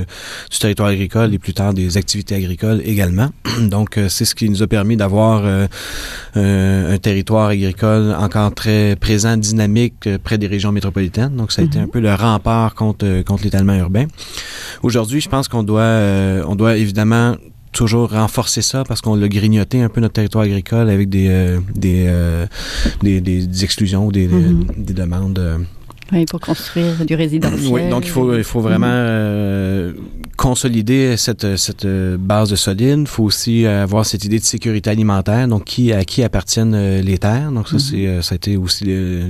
du 0.50 0.58
territoire 0.60 0.88
agricole 0.90 1.34
et 1.34 1.38
plus 1.38 1.54
tard 1.54 1.74
des 1.74 1.96
activités 1.96 2.36
agricoles 2.36 2.80
également. 2.84 3.30
Donc, 3.60 3.98
euh, 3.98 4.08
c'est 4.08 4.24
ce 4.24 4.34
qui 4.36 4.48
nous 4.48 4.62
a 4.62 4.66
permis 4.68 4.96
d'avoir 4.96 5.42
euh, 5.44 5.66
euh, 6.36 6.94
un 6.94 6.98
territoire 6.98 7.48
agricole 7.48 8.14
encore 8.16 8.54
très 8.54 8.94
présent, 8.96 9.36
dynamique 9.36 10.06
euh, 10.06 10.18
près 10.22 10.38
des 10.38 10.46
régions 10.46 10.70
métropolitaines. 10.70 11.34
Donc, 11.34 11.50
ça 11.50 11.62
a 11.62 11.64
été 11.64 11.78
Mhm. 11.78 11.84
un 11.84 11.88
peu 11.88 12.00
le 12.00 12.14
rempart 12.14 12.74
contre, 12.74 13.22
contre 13.22 13.42
l'étalement 13.44 13.74
urbain. 13.74 14.06
Aujourd'hui, 14.84 15.20
je 15.20 15.28
pense 15.28 15.48
qu'on 15.48 15.62
doit, 15.64 15.80
euh, 15.80 16.44
on 16.46 16.54
doit 16.54 16.76
évidemment 16.76 17.34
toujours 17.72 18.10
renforcer 18.10 18.62
ça 18.62 18.84
parce 18.84 19.00
qu'on 19.00 19.14
l'a 19.14 19.28
grignoté 19.28 19.80
un 19.82 19.88
peu 19.88 20.00
notre 20.00 20.14
territoire 20.14 20.44
agricole 20.44 20.88
avec 20.90 21.08
des 21.08 21.28
euh, 21.28 21.58
des, 21.74 22.04
euh, 22.06 22.46
des, 23.02 23.20
des 23.20 23.46
des 23.46 23.64
exclusions 23.64 24.06
ou 24.06 24.12
des, 24.12 24.28
Mhm. 24.28 24.66
des 24.76 24.92
demandes. 24.94 25.38
euh. 25.38 25.58
Oui, 26.12 26.26
pour 26.26 26.40
construire 26.40 27.06
du 27.06 27.14
résidentiel. 27.14 27.72
Oui, 27.72 27.88
donc 27.88 28.04
il 28.04 28.10
faut 28.10 28.36
il 28.36 28.44
faut 28.44 28.60
vraiment 28.60 28.86
euh, 28.90 29.92
consolider 30.42 31.16
cette 31.16 31.56
cette 31.56 31.84
euh, 31.84 32.16
base 32.18 32.50
de 32.50 32.56
solide. 32.56 33.00
Il 33.02 33.06
faut 33.06 33.22
aussi 33.22 33.64
euh, 33.64 33.84
avoir 33.84 34.04
cette 34.04 34.24
idée 34.24 34.40
de 34.40 34.44
sécurité 34.44 34.90
alimentaire. 34.90 35.46
Donc 35.46 35.62
qui 35.64 35.92
à 35.92 36.04
qui 36.04 36.24
appartiennent 36.24 36.74
euh, 36.74 37.00
les 37.00 37.18
terres. 37.18 37.52
Donc 37.52 37.68
ça 37.68 37.76
Mhm. 37.76 37.80
c'est 37.88 38.22
ça 38.22 38.32
a 38.34 38.36
été 38.36 38.56
aussi 38.56 38.84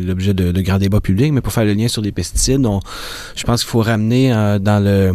l'objet 0.08 0.32
de, 0.32 0.52
de 0.52 0.60
grands 0.62 0.78
débats 0.78 1.02
publics. 1.02 1.32
Mais 1.34 1.42
pour 1.42 1.52
faire 1.52 1.66
le 1.66 1.74
lien 1.74 1.88
sur 1.88 2.00
les 2.00 2.12
pesticides, 2.12 2.64
on, 2.64 2.80
je 3.36 3.44
pense 3.44 3.62
qu'il 3.62 3.70
faut 3.70 3.82
ramener 3.82 4.32
euh, 4.32 4.58
dans 4.58 4.82
le 4.82 5.12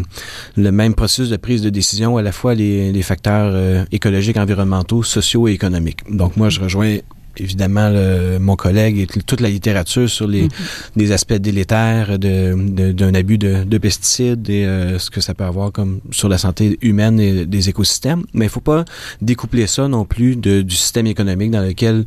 le 0.56 0.72
même 0.72 0.94
processus 0.94 1.30
de 1.30 1.38
prise 1.38 1.62
de 1.63 1.72
décision 1.72 2.18
à 2.18 2.22
la 2.22 2.32
fois 2.32 2.54
les, 2.54 2.92
les 2.92 3.01
facteurs 3.01 3.51
euh, 3.54 3.84
écologiques, 3.92 4.38
environnementaux, 4.38 5.01
sociaux 5.01 5.48
et 5.48 5.54
économiques. 5.54 6.01
Donc 6.12 6.38
moi, 6.38 6.50
je 6.50 6.60
rejoins 6.60 6.98
évidemment 7.38 7.89
le- 7.89 8.39
mon 8.39 8.56
collègue 8.56 9.00
et 9.00 9.08
toute 9.08 9.41
la 9.41 9.50
littérature 9.50 10.10
sur 10.10 10.27
les, 10.27 10.44
Mhm. 10.44 10.50
les 10.96 11.12
aspects 11.12 11.34
délétères 11.34 12.20
de- 12.20 12.56
de- 12.56 12.91
d'un 12.91 13.13
abus 13.13 13.38
de, 13.38 13.63
de 13.63 13.77
pesticides 13.77 14.50
et 14.50 14.65
euh, 14.65 15.00
ce 15.00 15.10
que 15.10 15.22
ça 15.22 15.34
peut 15.34 15.44
avoir 15.44 15.72
comme 15.72 16.00
sur 16.12 16.29
la 16.29 16.38
santé 16.38 16.77
humaine 16.82 17.20
et 17.20 17.46
des 17.46 17.70
écosystèmes. 17.70 18.24
Mais 18.34 18.46
il 18.46 18.50
faut 18.50 18.60
pas 18.60 18.86
découpler 19.22 19.67
ça 19.67 19.88
non 19.88 20.06
plus 20.06 20.36
de- 20.36 20.62
du 20.62 20.75
système 20.75 21.08
économique 21.08 21.51
dans 21.51 21.62
lequel 21.65 22.06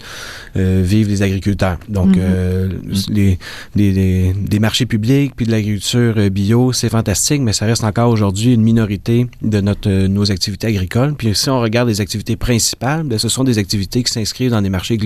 euh, 0.57 0.83
vivent 0.85 1.09
les 1.09 1.23
agriculteurs. 1.23 1.79
Donc, 1.89 2.09
Mhm. 2.09 2.15
euh, 2.19 2.69
les, 3.09 3.39
les, 3.77 3.93
les- 3.93 4.33
des 4.35 4.59
marchés 4.59 4.87
publics 4.87 5.33
puis 5.37 5.47
de 5.47 5.51
l'agriculture 5.51 6.15
euh, 6.17 6.29
bio, 6.29 6.73
c'est 6.73 6.89
fantastique, 6.89 7.41
mais 7.43 7.53
ça 7.53 7.67
reste 7.67 7.85
encore 7.85 8.11
aujourd'hui 8.11 8.55
une 8.55 8.63
minorité 8.63 9.27
de 9.43 9.61
notre, 9.61 9.89
euh, 9.91 10.09
nos 10.09 10.31
activités 10.31 10.67
agricoles. 10.69 11.15
Puis 11.17 11.35
si 11.35 11.49
on 11.51 11.61
regarde 11.61 11.89
les 11.89 12.01
activités 12.01 12.37
principales, 12.37 13.05
ben, 13.05 13.19
ce 13.19 13.29
sont 13.29 13.45
des 13.45 13.59
activités 13.59 14.03
qui 14.03 14.13
s'inscrivent 14.13 14.51
dans 14.51 14.63
des 14.63 14.69
marchés 14.71 14.97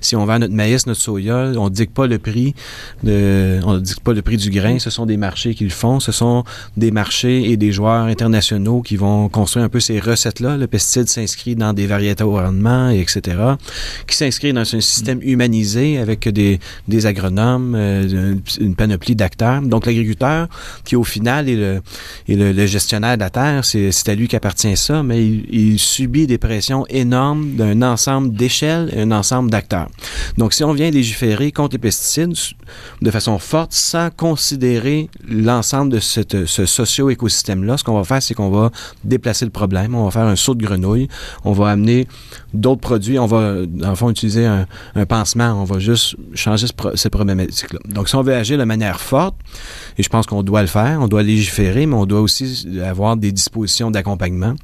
Si 0.00 0.16
on 0.16 0.24
vend 0.24 0.38
notre 0.38 0.54
maïs, 0.54 0.86
notre 0.86 1.00
soya, 1.00 1.52
on 1.56 1.64
ne 1.64 1.70
dicte 1.70 1.92
pas 1.94 2.06
le 2.06 2.18
prix 2.18 2.54
du 3.04 4.50
grain. 4.50 4.78
Ce 4.78 4.90
sont 4.90 5.06
des 5.06 5.16
marchés 5.16 5.54
qui 5.54 5.64
le 5.64 5.70
font. 5.70 6.00
Ce 6.00 6.12
sont 6.12 6.44
des 6.76 6.90
marchés 6.90 7.50
et 7.50 7.56
des 7.56 7.72
joueurs 7.72 8.04
internationaux 8.04 8.82
qui 8.82 8.96
vont 8.96 9.28
construire 9.28 9.64
un 9.64 9.68
peu 9.68 9.80
ces 9.80 10.00
recettes-là. 10.00 10.56
Le 10.56 10.66
pesticide 10.66 11.08
s'inscrit 11.08 11.56
dans 11.56 11.72
des 11.72 11.86
variétés 11.86 12.24
au 12.24 12.32
rendement, 12.32 12.90
et 12.90 13.00
etc., 13.00 13.36
qui 14.06 14.16
s'inscrit 14.16 14.52
dans 14.52 14.60
un 14.60 14.80
système 14.80 15.20
humanisé 15.22 15.98
avec 15.98 16.28
des, 16.28 16.60
agronomes, 17.04 17.74
euh, 17.74 18.34
une 18.60 18.74
panoplie 18.74 19.16
d'acteurs. 19.16 19.62
Donc 19.62 19.86
l'agriculteur, 19.86 20.48
qui 20.84 20.96
au 20.96 21.04
final 21.04 21.48
est 21.48 21.56
le, 21.56 21.82
est 22.28 22.34
le, 22.34 22.52
le 22.52 22.66
gestionnaire 22.66 23.16
de 23.16 23.22
la 23.22 23.30
terre, 23.30 23.64
c'est 23.64 24.08
à 24.08 24.14
lui 24.14 24.28
qu'appartient 24.28 24.76
ça, 24.76 25.02
mais 25.02 25.24
il, 25.24 25.78
subit 25.78 26.26
des 26.26 26.38
pressions 26.38 26.86
énormes 26.88 27.54
d'un 27.56 27.82
ensemble 27.82 28.34
d'échelles 28.34 28.90
un 29.02 29.10
ensemble 29.12 29.50
d'acteurs. 29.50 29.88
Donc 30.38 30.52
si 30.52 30.64
on 30.64 30.72
vient 30.72 30.90
légiférer 30.90 31.52
contre 31.52 31.74
les 31.74 31.78
pesticides 31.78 32.34
de 33.00 33.10
façon 33.10 33.38
forte, 33.38 33.72
sans 33.72 34.10
considérer 34.10 35.08
l'ensemble 35.28 35.92
de 35.92 35.98
ce 36.00 36.66
socio-écosystème-là, 36.66 37.76
ce 37.76 37.84
qu'on 37.84 37.96
va 37.96 38.04
faire, 38.04 38.22
c'est 38.22 38.34
qu'on 38.34 38.50
va 38.50 38.70
déplacer 39.04 39.44
le 39.44 39.50
problème, 39.50 39.94
on 39.94 40.04
va 40.04 40.10
faire 40.10 40.22
un 40.22 40.36
saut 40.36 40.54
de 40.54 40.64
grenouille, 40.64 41.08
on 41.44 41.52
va 41.52 41.70
amener 41.70 42.06
d'autres 42.54 42.80
produits, 42.80 43.18
on 43.18 43.26
va, 43.26 43.66
dans 43.66 43.94
fond, 43.94 44.10
utiliser 44.10 44.46
un, 44.46 44.66
un 44.94 45.06
pansement, 45.06 45.60
on 45.60 45.64
va 45.64 45.78
juste 45.78 46.16
changer 46.34 46.66
ce 46.66 46.72
pro- 46.72 46.96
cette 46.96 47.12
problématique-là. 47.12 47.78
Donc, 47.88 48.08
si 48.08 48.14
on 48.16 48.22
veut 48.22 48.34
agir 48.34 48.58
de 48.58 48.64
manière 48.64 49.00
forte, 49.00 49.36
et 49.98 50.02
je 50.02 50.08
pense 50.08 50.26
qu'on 50.26 50.42
doit 50.42 50.62
le 50.62 50.68
faire, 50.68 51.00
on 51.00 51.08
doit 51.08 51.22
légiférer, 51.22 51.86
mais 51.86 51.94
on 51.94 52.06
doit 52.06 52.20
aussi 52.20 52.66
avoir 52.84 53.16
des 53.16 53.32
dispositions 53.32 53.90
d'accompagnement 53.90 54.54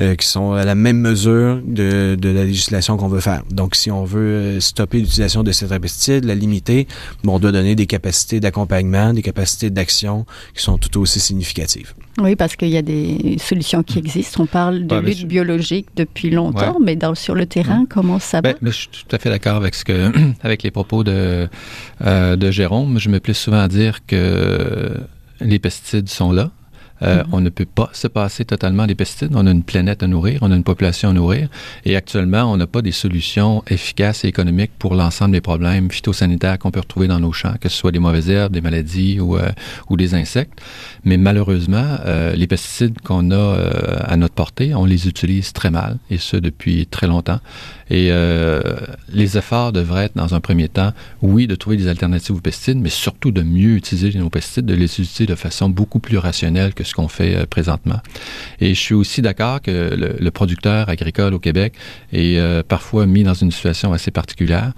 euh, 0.00 0.14
qui 0.14 0.26
sont 0.26 0.52
à 0.52 0.64
la 0.64 0.74
même 0.74 0.98
mesure 0.98 1.60
de, 1.64 2.16
de 2.18 2.28
la 2.28 2.44
législation 2.44 2.96
qu'on 2.96 3.08
veut 3.08 3.20
faire. 3.20 3.42
Donc, 3.50 3.74
si 3.74 3.90
on 3.90 4.04
veut 4.04 4.20
euh, 4.20 4.60
stopper 4.60 4.98
l'utilisation 4.98 5.42
de 5.42 5.52
ces 5.52 5.66
pesticides, 5.66 6.24
la 6.24 6.34
limiter, 6.34 6.86
bon, 7.22 7.36
on 7.36 7.38
doit 7.38 7.52
donner 7.52 7.74
des 7.74 7.86
capacités 7.86 8.40
d'accompagnement, 8.40 9.12
des 9.12 9.22
capacités 9.22 9.70
d'action 9.70 10.26
qui 10.54 10.62
sont 10.62 10.78
tout 10.78 11.00
aussi 11.00 11.20
significatives. 11.20 11.94
Oui, 12.18 12.36
parce 12.36 12.54
qu'il 12.56 12.68
y 12.68 12.76
a 12.76 12.82
des 12.82 13.36
solutions 13.38 13.82
qui 13.82 13.98
existent. 13.98 14.44
On 14.44 14.46
parle 14.46 14.86
de 14.86 14.94
Ouais, 14.94 15.02
lutte 15.02 15.18
je- 15.18 15.26
biologique 15.26 15.88
depuis 15.96 16.30
longtemps, 16.30 16.78
mais 16.80 16.94
dans, 16.96 17.14
sur 17.14 17.34
le 17.34 17.46
terrain, 17.46 17.86
comment 17.90 18.18
ça 18.20 18.40
va? 18.40 18.52
Ben, 18.52 18.56
je 18.62 18.70
suis 18.70 18.88
tout 18.88 19.16
à 19.16 19.18
fait 19.18 19.30
d'accord 19.30 19.56
avec 19.56 19.74
ce 19.74 19.84
que, 19.84 20.12
avec 20.42 20.62
les 20.62 20.70
propos 20.70 21.02
de, 21.02 21.48
euh, 22.02 22.36
de 22.36 22.50
Jérôme. 22.50 22.98
Je 23.00 23.08
me 23.08 23.18
plais 23.18 23.34
souvent 23.34 23.60
à 23.60 23.68
dire 23.68 24.06
que 24.06 24.94
les 25.40 25.58
pesticides 25.58 26.08
sont 26.08 26.30
là. 26.32 26.50
Euh. 27.04 27.22
On 27.32 27.40
ne 27.40 27.48
peut 27.48 27.66
pas 27.66 27.90
se 27.92 28.08
passer 28.08 28.44
totalement 28.44 28.86
des 28.86 28.94
pesticides. 28.94 29.32
On 29.34 29.46
a 29.46 29.50
une 29.50 29.62
planète 29.62 30.02
à 30.02 30.06
nourrir, 30.06 30.38
on 30.42 30.50
a 30.50 30.56
une 30.56 30.64
population 30.64 31.10
à 31.10 31.12
nourrir. 31.12 31.48
Et 31.84 31.96
actuellement, 31.96 32.52
on 32.52 32.56
n'a 32.56 32.66
pas 32.66 32.82
des 32.82 32.92
solutions 32.92 33.62
efficaces 33.68 34.24
et 34.24 34.28
économiques 34.28 34.72
pour 34.78 34.94
l'ensemble 34.94 35.32
des 35.32 35.40
problèmes 35.40 35.90
phytosanitaires 35.90 36.58
qu'on 36.58 36.70
peut 36.70 36.80
retrouver 36.80 37.08
dans 37.08 37.20
nos 37.20 37.32
champs, 37.32 37.54
que 37.60 37.68
ce 37.68 37.76
soit 37.76 37.92
des 37.92 37.98
mauvaises 37.98 38.30
herbes, 38.30 38.52
des 38.52 38.60
maladies 38.60 39.20
ou, 39.20 39.36
euh, 39.36 39.50
ou 39.90 39.96
des 39.96 40.14
insectes. 40.14 40.60
Mais 41.04 41.16
malheureusement, 41.16 41.98
euh, 42.06 42.34
les 42.34 42.46
pesticides 42.46 43.00
qu'on 43.00 43.30
a 43.30 43.34
euh, 43.34 43.70
à 44.04 44.16
notre 44.16 44.34
portée, 44.34 44.74
on 44.74 44.84
les 44.84 45.08
utilise 45.08 45.52
très 45.52 45.70
mal, 45.70 45.98
et 46.10 46.18
ce 46.18 46.36
depuis 46.36 46.86
très 46.86 47.06
longtemps. 47.06 47.40
Et 47.94 48.08
euh, 48.10 48.60
les 49.12 49.38
efforts 49.38 49.70
devraient 49.70 50.06
être, 50.06 50.16
dans 50.16 50.34
un 50.34 50.40
premier 50.40 50.68
temps, 50.68 50.92
oui, 51.22 51.46
de 51.46 51.54
trouver 51.54 51.76
des 51.76 51.86
alternatives 51.86 52.34
aux 52.34 52.40
pesticides, 52.40 52.78
mais 52.78 52.88
surtout 52.88 53.30
de 53.30 53.42
mieux 53.42 53.76
utiliser 53.76 54.18
nos 54.18 54.30
pesticides, 54.30 54.66
de 54.66 54.74
les 54.74 54.86
utiliser 54.86 55.26
de 55.26 55.36
façon 55.36 55.68
beaucoup 55.68 56.00
plus 56.00 56.18
rationnelle 56.18 56.74
que 56.74 56.82
ce 56.82 56.92
qu'on 56.92 57.06
fait 57.06 57.36
euh, 57.36 57.46
présentement. 57.46 58.00
Et 58.60 58.74
je 58.74 58.80
suis 58.80 58.94
aussi 58.94 59.22
d'accord 59.22 59.62
que 59.62 59.94
le, 59.94 60.30
producteur 60.32 60.88
agricole 60.88 61.34
au 61.34 61.38
Québec 61.38 61.74
est 62.12 62.36
euh, 62.38 62.64
parfois 62.66 63.06
mis 63.06 63.22
dans 63.22 63.34
une 63.34 63.52
situation 63.52 63.92
assez 63.92 64.10
particulière 64.10 64.72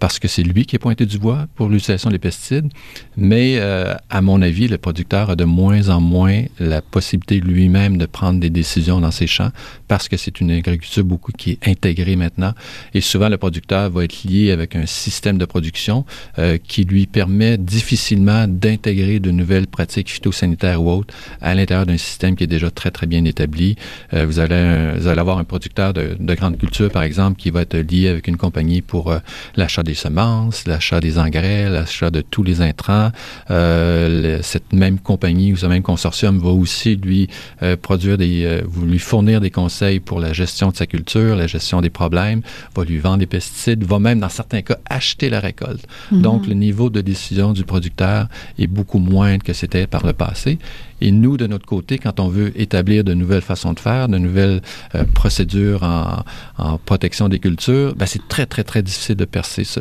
parce 0.00 0.18
que 0.18 0.26
c'est 0.26 0.42
lui 0.42 0.66
qui 0.66 0.74
est 0.74 0.80
pointé 0.80 1.06
du 1.06 1.20
bois 1.20 1.46
pour 1.54 1.68
l'utilisation 1.68 2.10
des 2.10 2.18
pesticides, 2.18 2.68
mais 3.16 3.60
à 3.60 4.20
mon 4.20 4.42
avis, 4.42 4.66
le 4.66 4.78
producteur 4.78 5.30
a 5.30 5.36
de 5.36 5.44
moins 5.44 5.88
en 5.88 6.00
moins 6.00 6.42
la 6.58 6.82
possibilité 6.82 7.38
lui-même 7.38 7.98
de 7.98 8.06
prendre 8.06 8.40
des 8.40 8.50
décisions 8.50 9.00
dans 9.00 9.12
ses 9.12 9.28
champs 9.28 9.50
parce 9.86 10.08
que 10.08 10.16
c'est 10.16 10.40
une 10.40 10.50
agriculture 10.50 11.04
beaucoup 11.04 11.30
qui 11.30 11.52
est 11.52 11.68
intégrée 11.68 12.16
maintenant. 12.16 12.54
Et 12.94 13.00
souvent, 13.00 13.28
le 13.28 13.36
producteur 13.36 13.90
va 13.90 14.04
être 14.04 14.24
lié 14.24 14.50
avec 14.50 14.76
un 14.76 14.86
système 14.86 15.38
de 15.38 15.44
production 15.44 16.04
euh, 16.38 16.58
qui 16.62 16.84
lui 16.84 17.06
permet 17.06 17.58
difficilement 17.58 18.46
d'intégrer 18.48 19.20
de 19.20 19.30
nouvelles 19.30 19.66
pratiques 19.66 20.10
phytosanitaires 20.10 20.82
ou 20.82 20.90
autres 20.90 21.14
à 21.40 21.54
l'intérieur 21.54 21.86
d'un 21.86 21.98
système 21.98 22.36
qui 22.36 22.44
est 22.44 22.48
déjà 22.48 22.70
très, 22.70 22.90
très 22.90 23.06
bien 23.06 23.24
établi. 23.24 23.76
Euh, 24.14 24.26
vous, 24.26 24.40
allez, 24.40 24.92
vous 24.98 25.06
allez 25.06 25.20
avoir 25.20 25.38
un 25.38 25.44
producteur 25.44 25.92
de, 25.92 26.16
de 26.18 26.34
grande 26.34 26.58
culture, 26.58 26.90
par 26.90 27.02
exemple, 27.02 27.38
qui 27.38 27.50
va 27.50 27.62
être 27.62 27.76
lié 27.76 28.08
avec 28.08 28.28
une 28.28 28.36
compagnie 28.36 28.82
pour 28.82 29.10
euh, 29.10 29.18
l'achat 29.56 29.82
des 29.82 29.94
semences, 29.94 30.66
l'achat 30.66 31.00
des 31.00 31.18
engrais, 31.18 31.68
l'achat 31.68 32.10
de 32.10 32.20
tous 32.20 32.42
les 32.42 32.60
intrants. 32.60 33.10
Euh, 33.50 34.38
cette 34.42 34.72
même 34.72 34.98
compagnie 34.98 35.52
ou 35.52 35.56
ce 35.56 35.66
même 35.66 35.82
consortium 35.82 36.38
va 36.38 36.50
aussi 36.50 36.96
lui 36.96 37.28
euh, 37.62 37.76
produire 37.76 38.18
des, 38.18 38.44
euh, 38.44 38.62
lui 38.82 38.98
fournir 38.98 39.40
des 39.40 39.50
conseils 39.50 40.00
pour 40.00 40.20
la 40.20 40.32
gestion 40.32 40.70
de 40.70 40.76
sa 40.76 40.86
culture, 40.86 41.36
la 41.36 41.46
gestion 41.46 41.80
des 41.80 41.90
problèmes, 41.90 42.35
va 42.74 42.84
lui 42.84 42.98
vendre 42.98 43.18
des 43.18 43.26
pesticides, 43.26 43.84
va 43.84 43.98
même 43.98 44.20
dans 44.20 44.28
certains 44.28 44.62
cas 44.62 44.78
acheter 44.88 45.30
la 45.30 45.40
récolte. 45.40 45.86
Mm 45.86 46.18
-hmm. 46.18 46.20
Donc 46.22 46.46
le 46.46 46.54
niveau 46.54 46.90
de 46.90 47.00
décision 47.00 47.52
du 47.52 47.64
producteur 47.64 48.28
est 48.58 48.66
beaucoup 48.66 48.98
moindre 48.98 49.42
que 49.44 49.52
c'était 49.52 49.86
par 49.86 50.06
le 50.06 50.12
passé. 50.12 50.58
Et 51.00 51.12
nous, 51.12 51.36
de 51.36 51.46
notre 51.46 51.66
côté, 51.66 51.98
quand 51.98 52.20
on 52.20 52.28
veut 52.28 52.58
établir 52.60 53.04
de 53.04 53.14
nouvelles 53.14 53.42
façons 53.42 53.74
de 53.74 53.80
faire, 53.80 54.08
de 54.08 54.18
nouvelles 54.18 54.62
euh, 54.94 55.04
procédures 55.20 55.82
en, 55.82 56.24
en, 56.56 56.78
protection 56.78 57.28
des 57.28 57.38
cultures, 57.38 57.94
ben, 57.94 58.06
c'est 58.06 58.26
très, 58.28 58.46
très, 58.46 58.64
très 58.64 58.82
difficile 58.82 59.16
de 59.16 59.26
percer 59.26 59.64
ce, 59.64 59.80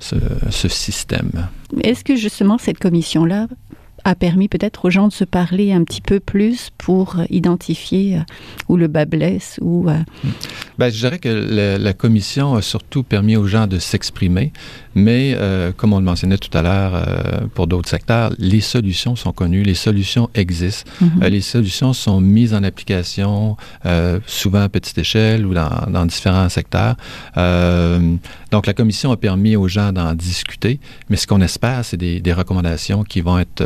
ce, 0.00 0.16
ce 0.50 0.68
système. 0.68 1.30
Est-ce 1.82 2.02
que 2.02 2.16
justement 2.16 2.58
cette 2.58 2.80
commission-là 2.80 3.46
a 4.04 4.14
permis 4.14 4.48
peut-être 4.48 4.86
aux 4.86 4.90
gens 4.90 5.08
de 5.08 5.12
se 5.12 5.24
parler 5.24 5.72
un 5.72 5.84
petit 5.84 6.00
peu 6.00 6.20
plus 6.20 6.70
pour 6.78 7.16
identifier 7.30 8.16
euh, 8.16 8.20
où 8.68 8.76
le 8.76 8.88
bas 8.88 9.04
blesse 9.04 9.58
ou 9.60 9.88
euh... 9.88 9.96
ben, 10.78 10.90
je 10.90 10.98
dirais 10.98 11.18
que 11.18 11.28
la, 11.28 11.78
la, 11.78 11.92
commission 11.92 12.54
a 12.54 12.62
surtout 12.62 13.02
permis 13.02 13.36
aux 13.36 13.46
gens 13.46 13.66
de 13.66 13.78
s'exprimer 13.78 14.52
mais 14.94 15.34
euh, 15.36 15.72
comme 15.76 15.92
on 15.92 15.98
le 15.98 16.04
mentionnait 16.04 16.38
tout 16.38 16.56
à 16.56 16.62
l'heure 16.62 16.92
euh, 16.94 17.46
pour 17.54 17.66
d'autres 17.66 17.88
secteurs 17.88 18.32
les 18.38 18.60
solutions 18.60 19.14
sont 19.16 19.32
connues 19.32 19.62
les 19.62 19.74
solutions 19.74 20.28
existent. 20.34 20.90
Mm 21.00 21.06
-hmm. 21.06 21.24
euh, 21.24 21.28
les 21.28 21.40
solutions 21.40 21.92
sont 21.92 22.20
mises 22.20 22.54
en 22.54 22.62
application 22.64 23.56
souvent 24.26 24.62
à 24.62 24.68
petite 24.68 24.98
échelle 24.98 25.46
ou 25.46 25.54
dans, 25.54 25.90
dans 25.90 26.06
différents 26.06 26.48
secteurs. 26.48 26.96
Donc 28.52 28.66
la 28.66 28.74
commission 28.74 29.12
a 29.12 29.16
permis 29.16 29.56
aux 29.56 29.68
gens 29.68 29.92
d'en 29.92 30.14
discuter 30.14 30.80
mais 31.08 31.16
ce 31.16 31.26
qu'on 31.26 31.40
espère 31.40 31.84
c'est 31.84 31.96
des, 32.06 32.20
des 32.20 32.32
recommandations 32.32 33.04
qui 33.04 33.20
vont 33.20 33.38
être 33.38 33.62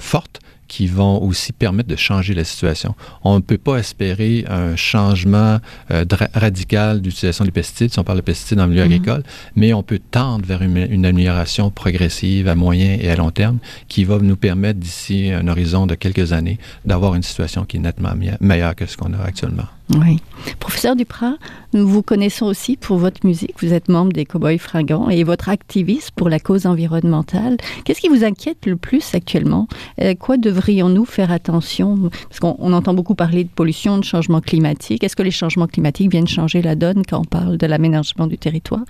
fortes 0.00 0.40
qui 0.70 0.86
vont 0.86 1.20
aussi 1.20 1.52
permettre 1.52 1.88
de 1.88 1.96
changer 1.96 2.32
la 2.32 2.44
situation. 2.44 2.94
On 3.24 3.34
ne 3.34 3.40
peut 3.40 3.58
pas 3.58 3.78
espérer 3.78 4.44
un 4.48 4.76
changement 4.76 5.58
euh, 5.90 6.04
radical 6.32 7.02
d'utilisation 7.02 7.44
des 7.44 7.50
pesticides, 7.50 7.92
si 7.92 7.98
on 7.98 8.04
parle 8.04 8.18
de 8.18 8.22
pesticides 8.22 8.56
dans 8.58 8.66
le 8.66 8.70
milieu 8.70 8.84
mm 8.84 8.88
-hmm. 8.88 8.94
agricole, 8.94 9.22
mais 9.56 9.72
on 9.74 9.82
peut 9.82 10.00
tendre 10.18 10.46
vers 10.46 10.62
une, 10.62 10.76
une, 10.76 11.06
amélioration 11.06 11.72
progressive 11.82 12.46
à 12.46 12.54
moyen 12.54 12.92
et 13.04 13.08
à 13.10 13.16
long 13.16 13.32
terme 13.32 13.58
qui 13.88 14.04
va 14.04 14.16
nous 14.18 14.36
permettre 14.48 14.78
d'ici 14.78 15.16
un 15.40 15.46
horizon 15.48 15.82
de 15.88 15.96
quelques 15.96 16.28
années 16.32 16.58
d'avoir 16.84 17.16
une 17.18 17.24
situation 17.30 17.64
qui 17.64 17.76
est 17.78 17.84
nettement 17.88 18.14
meilleure 18.40 18.76
que 18.76 18.86
ce 18.86 18.96
qu'on 18.96 19.12
a 19.18 19.22
actuellement. 19.30 19.68
Oui. 19.98 20.18
Professeur 20.60 20.94
Duprat, 20.94 21.34
nous 21.72 21.86
vous 21.86 22.02
connaissons 22.02 22.46
aussi 22.46 22.76
pour 22.76 22.98
votre 22.98 23.26
musique. 23.26 23.54
Vous 23.60 23.72
êtes 23.72 23.88
membre 23.88 24.12
des 24.12 24.24
Cowboys 24.24 24.58
Fringants 24.58 25.10
et 25.10 25.24
votre 25.24 25.48
activisme 25.48 26.10
pour 26.14 26.28
la 26.28 26.38
cause 26.38 26.66
environnementale. 26.66 27.56
Qu'est-ce 27.84 28.00
qui 28.00 28.08
vous 28.08 28.24
inquiète 28.24 28.66
le 28.66 28.76
plus 28.76 29.14
actuellement? 29.14 29.66
Euh, 30.00 30.14
quoi 30.14 30.36
devrions-nous 30.36 31.04
faire 31.04 31.32
attention? 31.32 32.10
Parce 32.28 32.40
qu'on 32.40 32.72
entend 32.72 32.94
beaucoup 32.94 33.14
parler 33.14 33.44
de 33.44 33.48
pollution, 33.48 33.98
de 33.98 34.04
changement 34.04 34.40
climatique. 34.40 35.02
Est-ce 35.02 35.16
que 35.16 35.22
les 35.22 35.30
changements 35.30 35.66
climatiques 35.66 36.10
viennent 36.10 36.28
changer 36.28 36.62
la 36.62 36.76
donne 36.76 37.02
quand 37.08 37.20
on 37.20 37.24
parle 37.24 37.56
de 37.56 37.66
l'aménagement 37.66 38.26
du 38.26 38.38
territoire? 38.38 38.84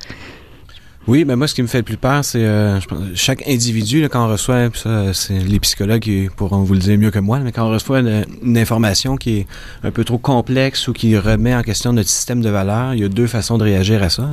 Oui, 1.10 1.24
mais 1.24 1.34
moi, 1.34 1.48
ce 1.48 1.56
qui 1.56 1.62
me 1.62 1.66
fait 1.66 1.78
le 1.78 1.82
plus 1.82 1.96
peur, 1.96 2.24
c'est 2.24 2.44
euh, 2.44 2.78
chaque 3.16 3.42
individu, 3.48 4.08
quand 4.08 4.24
on 4.24 4.28
reçoit, 4.28 4.70
ça, 4.72 5.12
c'est 5.12 5.40
les 5.40 5.58
psychologues 5.58 6.02
qui 6.02 6.28
pourront 6.36 6.62
vous 6.62 6.74
le 6.74 6.78
dire 6.78 6.96
mieux 6.96 7.10
que 7.10 7.18
moi, 7.18 7.40
mais 7.40 7.50
quand 7.50 7.66
on 7.66 7.70
reçoit 7.72 7.98
une, 7.98 8.56
information 8.56 9.16
qui 9.16 9.38
est 9.38 9.46
un 9.82 9.90
peu 9.90 10.04
trop 10.04 10.18
complexe 10.18 10.86
ou 10.86 10.92
qui 10.92 11.18
remet 11.18 11.52
en 11.52 11.62
question 11.62 11.92
notre 11.92 12.08
système 12.08 12.42
de 12.42 12.48
valeurs, 12.48 12.94
il 12.94 13.00
y 13.00 13.04
a 13.04 13.08
deux 13.08 13.26
façons 13.26 13.58
de 13.58 13.64
réagir 13.64 14.04
à 14.04 14.08
ça. 14.08 14.30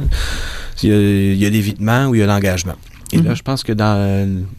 Il 0.84 1.34
y 1.34 1.46
a 1.48 1.50
l'évitement 1.50 2.10
ou 2.10 2.14
il 2.14 2.20
y 2.20 2.22
a 2.22 2.28
l'engagement. 2.28 2.76
Et 3.14 3.18
mm 3.18 3.22
-hmm. 3.22 3.26
là, 3.28 3.34
je 3.36 3.44
pense 3.44 3.64
que 3.64 3.74
dans 3.74 3.98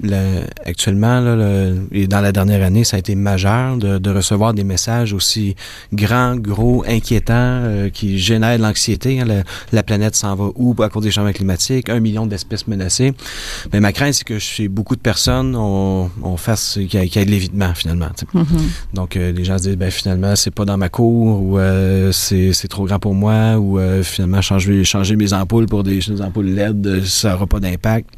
le, 0.03 0.41
actuellement, 0.65 1.21
là, 1.21 1.37
le, 1.37 1.87
et 1.93 2.07
dans 2.07 2.21
la 2.21 2.33
dernière 2.33 2.63
année, 2.65 2.85
ça 2.85 2.97
a 2.97 2.99
été 2.99 3.15
majeur 3.15 3.77
de, 3.77 3.99
de 3.99 4.11
recevoir 4.11 4.55
des 4.55 4.65
messages 4.65 5.13
aussi 5.13 5.55
grands, 5.93 6.37
gros, 6.37 6.83
inquiétants, 6.89 7.35
euh, 7.35 7.91
qui 7.91 8.19
génèrent 8.19 8.59
de 8.59 8.63
l'anxiété. 8.63 9.21
Hein, 9.21 9.27
la, 9.27 9.43
la, 9.73 9.83
planète 9.83 10.15
s'en 10.17 10.35
va 10.35 10.47
où 10.55 10.75
à 10.83 10.89
cause 10.89 11.05
des 11.05 11.11
changements 11.11 11.33
climatiques? 11.33 11.89
Un 11.91 12.01
million 12.01 12.27
d'espèces 12.27 12.67
menacées. 12.67 13.13
Mais 13.73 13.81
ma 13.81 13.93
crainte, 13.93 14.15
c'est 14.15 14.25
que 14.25 14.39
chez 14.39 14.69
beaucoup 14.69 14.97
de 14.97 15.01
personnes, 15.01 15.55
on, 15.55 16.11
on 16.23 16.37
fasse 16.37 16.79
qu'il 16.89 17.05
y, 17.05 17.19
ait 17.19 17.25
de 17.25 17.31
l'évitement, 17.31 17.73
finalement. 17.75 18.13
Mm 18.33 18.43
-hmm. 18.43 18.97
Donc, 18.99 19.11
euh, 19.17 19.33
les 19.39 19.45
gens 19.45 19.59
se 19.59 19.65
disent, 19.69 19.77
ben, 19.77 19.91
finalement, 19.91 20.35
c'est 20.37 20.55
pas 20.61 20.65
dans 20.65 20.79
ma 20.85 20.89
cour, 20.89 21.43
ou 21.43 21.59
euh, 21.59 22.13
c'est 22.13 22.69
trop 22.69 22.85
grand 22.89 23.01
pour 23.07 23.15
moi, 23.15 23.41
ou 23.59 23.79
euh, 23.79 24.03
finalement, 24.03 24.43
changer, 24.51 24.85
changer 24.85 25.17
mes 25.17 25.33
ampoules 25.41 25.67
pour 25.67 25.83
des, 25.89 25.99
des 25.99 26.21
ampoules 26.27 26.51
LED, 26.59 27.05
ça 27.05 27.31
n'aura 27.33 27.47
pas 27.47 27.61
d'impact. 27.61 28.09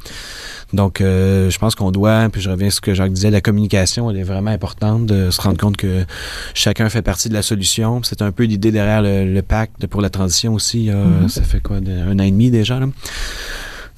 Donc, 0.73 1.01
euh, 1.01 1.49
je 1.49 1.57
pense 1.57 1.75
qu'on 1.75 1.91
doit, 1.91 2.29
puis 2.31 2.41
je 2.41 2.49
reviens 2.49 2.67
à 2.67 2.71
ce 2.71 2.79
que 2.79 2.93
Jacques 2.93 3.11
disait, 3.11 3.29
la 3.29 3.41
communication, 3.41 4.09
elle 4.09 4.17
est 4.17 4.23
vraiment 4.23 4.51
importante 4.51 5.05
de 5.05 5.29
se 5.29 5.41
rendre 5.41 5.57
compte 5.57 5.77
que 5.77 6.05
chacun 6.53 6.89
fait 6.89 7.01
partie 7.01 7.27
de 7.29 7.33
la 7.33 7.41
solution. 7.41 8.01
C'est 8.03 8.21
un 8.21 8.31
peu 8.31 8.43
l'idée 8.43 8.71
derrière 8.71 9.01
le, 9.01 9.25
le, 9.25 9.41
pacte 9.41 9.85
pour 9.87 10.01
la 10.01 10.09
transition 10.09 10.53
aussi. 10.53 10.89
Euh, 10.89 10.93
mm 10.93 11.25
-hmm. 11.25 11.29
Ça 11.29 11.41
fait 11.43 11.61
quoi, 11.61 11.77
un 11.77 12.19
an 12.19 12.23
et 12.23 12.31
demi 12.31 12.51
déjà? 12.51 12.79
Là? 12.79 12.87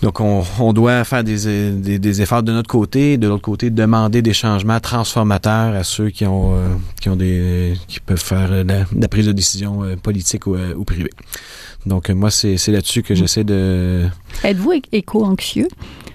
Donc, 0.04 0.20
on, 0.20 0.44
on 0.60 0.74
doit 0.74 1.06
faire 1.06 1.24
des, 1.24 1.72
des, 1.72 1.98
des, 1.98 2.22
efforts 2.22 2.44
de 2.44 2.52
notre 2.52 2.68
côté, 2.70 3.18
de 3.18 3.26
l'autre 3.30 3.42
côté, 3.42 3.70
demander 3.70 4.22
des 4.22 4.34
changements 4.34 4.82
transformateurs 4.82 5.74
à 5.76 5.84
ceux 5.86 6.10
qui 6.10 6.26
ont, 6.26 6.56
euh, 6.56 6.76
qui 7.00 7.08
ont 7.08 7.16
des, 7.16 7.76
qui 7.88 8.02
peuvent 8.02 8.22
faire 8.22 8.66
la, 8.66 8.84
la 8.94 9.08
prise 9.08 9.28
de 9.28 9.32
décision 9.32 9.82
euh, 9.82 9.96
politique 9.96 10.46
ou, 10.46 10.56
euh, 10.56 10.76
ou 10.76 10.84
privée. 10.84 11.12
Donc, 11.86 12.10
moi, 12.10 12.32
c'est 12.32 12.68
là-dessus 12.68 13.02
que 13.02 13.16
j'essaie 13.16 13.46
de... 13.46 14.06
Êtes-vous 14.44 14.74
éco-anxieux? 14.92 15.70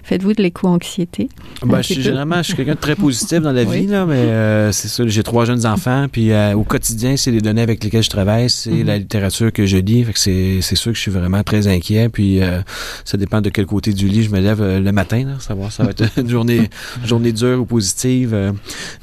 Faites-vous 0.09 0.33
de 0.33 0.41
l'éco-anxiété? 0.41 1.29
Ben, 1.63 1.83
je, 1.83 1.93
généralement, 1.93 2.37
je 2.37 2.41
suis 2.47 2.55
quelqu'un 2.55 2.73
de 2.73 2.79
très 2.79 2.95
positif 2.95 3.41
dans 3.41 3.51
la 3.51 3.61
oui. 3.65 3.81
vie, 3.81 3.85
là, 3.85 4.07
mais 4.07 4.15
euh, 4.15 4.71
c'est 4.71 4.87
ça. 4.87 5.05
J'ai 5.05 5.21
trois 5.21 5.45
jeunes 5.45 5.67
enfants, 5.67 6.07
puis 6.11 6.31
euh, 6.31 6.55
au 6.55 6.63
quotidien, 6.63 7.15
c'est 7.15 7.29
les 7.29 7.41
données 7.41 7.61
avec 7.61 7.83
lesquelles 7.83 8.01
je 8.01 8.09
travaille, 8.09 8.49
c'est 8.49 8.71
mm 8.71 8.81
-hmm. 8.81 8.85
la 8.85 8.97
littérature 8.97 9.51
que 9.53 9.67
je 9.67 9.77
lis. 9.77 10.07
c'est 10.15 10.75
sûr 10.75 10.91
que 10.93 10.97
je 10.97 11.01
suis 11.01 11.11
vraiment 11.11 11.43
très 11.43 11.67
inquiet. 11.67 12.09
Puis 12.09 12.41
euh, 12.41 12.59
ça 13.05 13.17
dépend 13.17 13.39
de 13.39 13.51
quel 13.51 13.67
côté 13.67 13.93
du 13.93 14.07
lit 14.07 14.23
je 14.23 14.31
me 14.31 14.39
lève 14.39 14.63
le 14.63 14.91
matin, 14.91 15.25
là, 15.25 15.35
savoir 15.39 15.71
ça 15.71 15.83
va 15.83 15.91
être 15.91 16.05
une 16.17 16.29
journée, 16.29 16.71
journée 17.05 17.31
dure 17.31 17.59
ou 17.61 17.65
positive. 17.65 18.35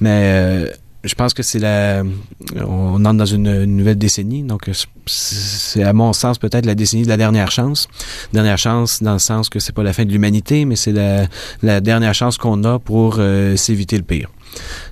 Mais 0.00 0.72
je 1.06 1.14
pense 1.14 1.34
que 1.34 1.42
c'est 1.42 1.58
la 1.58 2.02
on 2.56 3.04
entre 3.04 3.16
dans 3.16 3.24
une, 3.24 3.64
nouvelle 3.64 3.98
décennie 3.98 4.42
donc 4.42 4.68
c'est 5.06 5.82
à 5.82 5.92
mon 5.92 6.12
sens 6.12 6.38
peut-être 6.38 6.66
la 6.66 6.74
décennie 6.74 7.04
de 7.04 7.08
la 7.08 7.16
dernière 7.16 7.50
chance. 7.50 7.88
Dernière 8.32 8.58
chance 8.58 9.02
dans 9.02 9.14
le 9.14 9.18
sens 9.18 9.48
que 9.48 9.60
c'est 9.60 9.74
pas 9.74 9.82
la 9.82 9.92
fin 9.92 10.04
de 10.04 10.10
l'humanité 10.10 10.64
mais 10.64 10.76
c'est 10.76 10.92
la, 10.92 11.26
la 11.62 11.80
dernière 11.80 12.14
chance 12.14 12.38
qu'on 12.38 12.64
a 12.64 12.78
pour 12.78 13.16
euh, 13.18 13.56
s'éviter 13.56 13.96
le 13.96 14.02
pire 14.02 14.30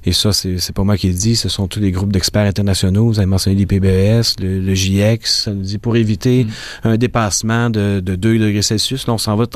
et 0.05 0.13
ça, 0.13 0.33
c'est 0.33 0.73
pas 0.73 0.85
moi 0.85 0.97
qui 0.97 1.09
le 1.09 1.15
dis, 1.15 1.37
ce 1.37 1.49
sont 1.49 1.67
tous 1.69 1.81
les 1.81 1.91
groupes 1.91 2.13
d'experts 2.13 2.47
internationaux. 2.47 3.07
Vous 3.07 3.19
avez 3.19 3.27
mentionné 3.27 3.57
l'IPBES, 3.57 4.41
le, 4.41 4.61
le 4.61 4.75
GIEC, 4.75 5.27
ça 5.27 5.53
nous 5.53 5.63
dit 5.63 5.79
pour 5.79 5.97
éviter 5.97 6.45
mmh. 6.45 6.89
un 6.89 6.97
dépassement 6.97 7.71
de, 7.71 8.01
de 8.01 8.15
2 8.15 8.39
degrés 8.39 8.63
Celsius. 8.63 9.07
Là, 9.07 9.15
on 9.15 9.19
s'en 9.19 9.37
va 9.37 9.47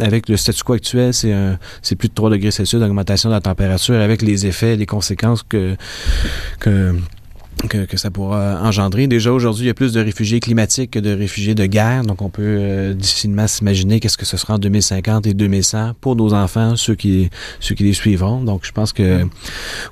avec 0.00 0.28
le 0.28 0.36
statu 0.36 0.62
quo 0.62 0.74
actuel, 0.74 1.12
c'est 1.12 1.96
plus 1.96 2.08
de 2.08 2.14
3 2.14 2.30
degrés 2.30 2.50
Celsius 2.50 2.80
d'augmentation 2.80 3.28
de 3.28 3.34
la 3.34 3.40
température 3.40 3.96
avec 3.96 4.22
les 4.22 4.46
effets, 4.46 4.76
les 4.76 4.86
conséquences 4.86 5.42
que, 5.42 5.76
que 6.60 6.94
que, 7.66 7.84
que, 7.86 7.96
ça 7.96 8.10
pourra 8.10 8.60
engendrer. 8.62 9.06
Déjà 9.06 9.32
aujourd'hui, 9.32 9.64
il 9.64 9.66
y 9.66 9.70
a 9.70 9.74
plus 9.74 9.92
de 9.92 10.00
réfugiés 10.00 10.40
climatiques 10.40 10.92
que 10.92 10.98
de 10.98 11.10
réfugiés 11.10 11.54
de 11.54 11.66
guerre, 11.66 12.04
donc 12.04 12.22
on 12.22 12.30
peut 12.30 12.42
euh, 12.44 12.94
difficilement 12.94 13.46
s'imaginer 13.46 14.00
qu'est-ce 14.00 14.16
que 14.16 14.26
ce 14.26 14.36
sera 14.36 14.54
en 14.54 14.58
2050 14.58 15.26
et 15.26 15.34
2100 15.34 15.92
pour 16.00 16.14
nos 16.14 16.34
enfants, 16.34 16.76
ceux 16.76 16.94
qui 16.94 17.30
ceux 17.60 17.74
qui 17.74 17.84
les 17.84 17.92
suivront. 17.92 18.42
Donc 18.42 18.60
je 18.64 18.72
pense 18.72 18.92
que 18.92 19.26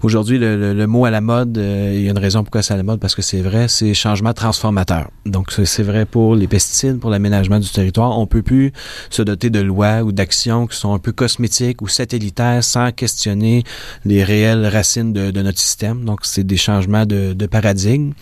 aujourd'hui 0.02 0.38
le, 0.38 0.74
le, 0.74 0.86
mot 0.86 1.04
à 1.04 1.10
la 1.10 1.20
mode, 1.20 1.58
euh, 1.58 1.92
il 1.94 2.02
y 2.02 2.08
a 2.08 2.10
une 2.10 2.18
raison 2.18 2.44
pourquoi 2.44 2.62
c'est 2.62 2.74
à 2.74 2.76
la 2.76 2.82
mode 2.82 3.00
parce 3.00 3.14
que 3.14 3.22
c'est 3.22 3.40
vrai, 3.40 3.68
c'est 3.68 3.94
changement 3.94 4.32
transformateur. 4.32 5.10
Donc 5.24 5.50
c'est 5.50 5.82
vrai 5.82 6.04
pour 6.06 6.36
les 6.36 6.46
pesticides, 6.46 7.00
pour 7.00 7.10
l'aménagement 7.10 7.58
du 7.58 7.68
territoire. 7.68 8.18
On 8.18 8.26
peut 8.26 8.42
plus 8.42 8.72
se 9.10 9.22
doter 9.22 9.50
de 9.50 9.60
lois 9.60 10.02
ou 10.02 10.12
d'actions 10.12 10.66
qui 10.66 10.76
sont 10.76 10.94
un 10.94 10.98
peu 10.98 11.12
cosmétiques 11.12 11.82
ou 11.82 11.88
satellitaires 11.88 12.62
sans 12.62 12.92
questionner 12.92 13.64
les 14.04 14.22
réelles 14.22 14.66
racines 14.66 15.12
de, 15.12 15.30
de 15.30 15.42
notre 15.42 15.58
système. 15.58 16.04
Donc 16.04 16.20
c'est 16.22 16.44
des 16.44 16.56
changements 16.56 17.06
de, 17.06 17.32
de 17.32 17.46
paradigme. 17.56 18.12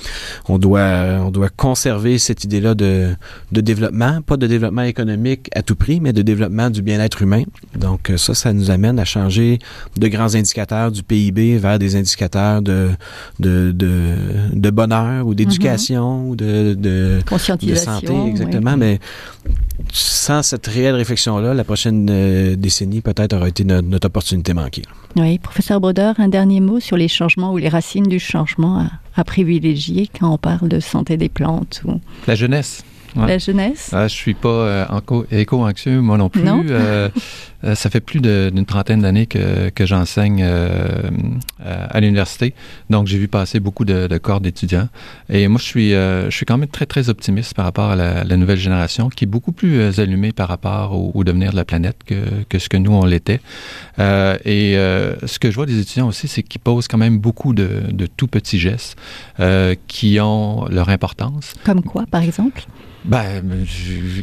On 0.48 0.58
doit, 0.58 1.20
on 1.26 1.30
doit 1.30 1.48
conserver 1.48 2.18
cette 2.18 2.44
idée-là 2.44 2.74
de, 2.74 3.14
de 3.50 3.60
développement, 3.60 4.22
pas 4.22 4.36
de 4.36 4.46
développement 4.46 4.82
économique 4.82 5.48
à 5.54 5.62
tout 5.62 5.74
prix, 5.74 5.98
mais 6.00 6.12
de 6.12 6.22
développement 6.22 6.70
du 6.70 6.82
bien-être 6.82 7.22
humain. 7.22 7.42
Donc 7.76 8.12
ça, 8.16 8.34
ça 8.34 8.52
nous 8.52 8.70
amène 8.70 8.98
à 9.00 9.04
changer 9.04 9.58
de 9.96 10.06
grands 10.08 10.34
indicateurs 10.36 10.92
du 10.92 11.02
PIB 11.02 11.58
vers 11.58 11.78
des 11.80 11.96
indicateurs 11.96 12.62
de, 12.62 12.90
de, 13.40 13.72
de, 13.72 14.14
de 14.52 14.70
bonheur 14.70 15.26
ou 15.26 15.34
d'éducation 15.34 16.06
mm-hmm. 16.06 16.28
ou 16.28 16.36
de, 16.36 16.74
de, 16.74 17.20
de, 17.66 17.74
santé, 17.74 18.14
exactement. 18.28 18.72
Oui. 18.72 18.78
Mais 18.78 19.00
sans 19.92 20.42
cette 20.42 20.66
réelle 20.66 20.94
réflexion-là, 20.94 21.54
la 21.54 21.64
prochaine 21.64 22.06
euh, 22.10 22.56
décennie 22.56 23.00
peut-être 23.00 23.34
aura 23.34 23.48
été 23.48 23.64
notre, 23.64 23.88
notre 23.88 24.06
opportunité 24.06 24.54
manquée. 24.54 24.84
Oui, 25.16 25.38
professeur 25.38 25.80
Brodeur, 25.80 26.14
un 26.18 26.28
dernier 26.28 26.60
mot 26.60 26.78
sur 26.80 26.96
les 26.96 27.08
changements 27.08 27.52
ou 27.52 27.58
les 27.58 27.68
racines 27.68 28.06
du 28.06 28.18
changement 28.18 28.78
à, 28.78 28.86
à 29.16 29.24
privilégier 29.24 30.08
quand 30.18 30.32
on 30.32 30.38
parle 30.38 30.68
de 30.68 30.80
santé 30.80 31.16
des 31.16 31.28
plantes 31.28 31.82
ou... 31.84 32.00
La 32.26 32.34
jeunesse. 32.34 32.84
Ouais. 33.16 33.28
La 33.28 33.38
jeunesse? 33.38 33.90
Ah, 33.92 34.08
je 34.08 34.14
suis 34.14 34.34
pas 34.34 34.48
euh, 34.48 35.22
éco-anxieux, 35.30 36.00
moi 36.00 36.18
non 36.18 36.28
plus. 36.28 36.42
Non? 36.42 36.64
euh, 36.68 37.08
ça 37.74 37.88
fait 37.88 38.00
plus 38.00 38.20
d'une 38.20 38.66
trentaine 38.66 39.02
d'années 39.02 39.26
que, 39.26 39.70
que 39.70 39.86
j'enseigne 39.86 40.42
euh, 40.42 41.10
à 41.60 42.00
l'université. 42.00 42.54
Donc, 42.90 43.06
j'ai 43.06 43.16
vu 43.18 43.28
passer 43.28 43.60
beaucoup 43.60 43.84
de, 43.84 44.06
de 44.08 44.18
corps 44.18 44.40
d'étudiants. 44.40 44.88
Et 45.30 45.46
moi, 45.48 45.58
je 45.60 45.64
suis, 45.64 45.94
euh, 45.94 46.28
je 46.28 46.36
suis 46.36 46.44
quand 46.44 46.58
même 46.58 46.68
très, 46.68 46.86
très 46.86 47.08
optimiste 47.08 47.54
par 47.54 47.64
rapport 47.64 47.90
à 47.90 47.96
la, 47.96 48.24
la 48.24 48.36
nouvelle 48.36 48.58
génération 48.58 49.08
qui 49.08 49.24
est 49.24 49.28
beaucoup 49.28 49.52
plus 49.52 49.78
euh, 49.78 49.92
allumée 49.98 50.32
par 50.32 50.48
rapport 50.48 50.92
au, 50.92 51.12
au, 51.14 51.24
devenir 51.24 51.52
de 51.52 51.56
la 51.56 51.64
planète 51.64 51.98
que, 52.04 52.16
que 52.48 52.58
ce 52.58 52.68
que 52.68 52.76
nous, 52.76 52.92
on 52.92 53.06
l'était. 53.06 53.40
Euh, 54.00 54.36
et 54.44 54.74
ce 55.26 55.38
que 55.38 55.50
je 55.50 55.54
vois 55.54 55.66
des 55.66 55.78
étudiants 55.78 56.08
aussi, 56.08 56.26
c'est 56.26 56.42
qu'ils 56.42 56.60
posent 56.60 56.88
quand 56.88 56.98
même 56.98 57.18
beaucoup 57.18 57.54
de, 57.54 57.82
de 57.90 58.06
tout 58.06 58.26
petits 58.26 58.58
gestes 58.58 58.96
qui 59.86 60.18
ont 60.20 60.66
leur 60.68 60.88
importance. 60.88 61.54
Comme 61.64 61.82
quoi, 61.82 62.04
par 62.10 62.22
exemple? 62.22 62.64
Ben, 63.04 63.42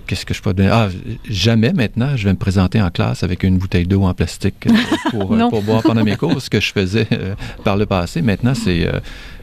qu'est-ce 0.07 0.25
que 0.25 0.33
je 0.33 0.41
peux 0.41 0.53
donner? 0.53 0.69
Ah, 0.71 0.89
jamais 1.29 1.71
maintenant, 1.71 2.15
je 2.15 2.25
vais 2.25 2.33
me 2.33 2.37
présenter 2.37 2.81
en 2.81 2.89
classe 2.89 3.21
avec 3.21 3.43
une 3.43 3.59
bouteille 3.59 3.85
d'eau 3.85 4.03
en 4.03 4.13
plastique 4.15 4.67
pour, 5.11 5.37
pour 5.49 5.61
boire 5.61 5.83
pendant 5.83 6.03
mes 6.03 6.15
cours, 6.15 6.41
ce 6.41 6.49
que 6.49 6.59
je 6.59 6.71
faisais 6.71 7.07
euh, 7.11 7.35
par 7.63 7.77
le 7.77 7.85
passé. 7.85 8.23
Maintenant, 8.23 8.55
c'est, 8.55 8.87
euh, 8.87 8.99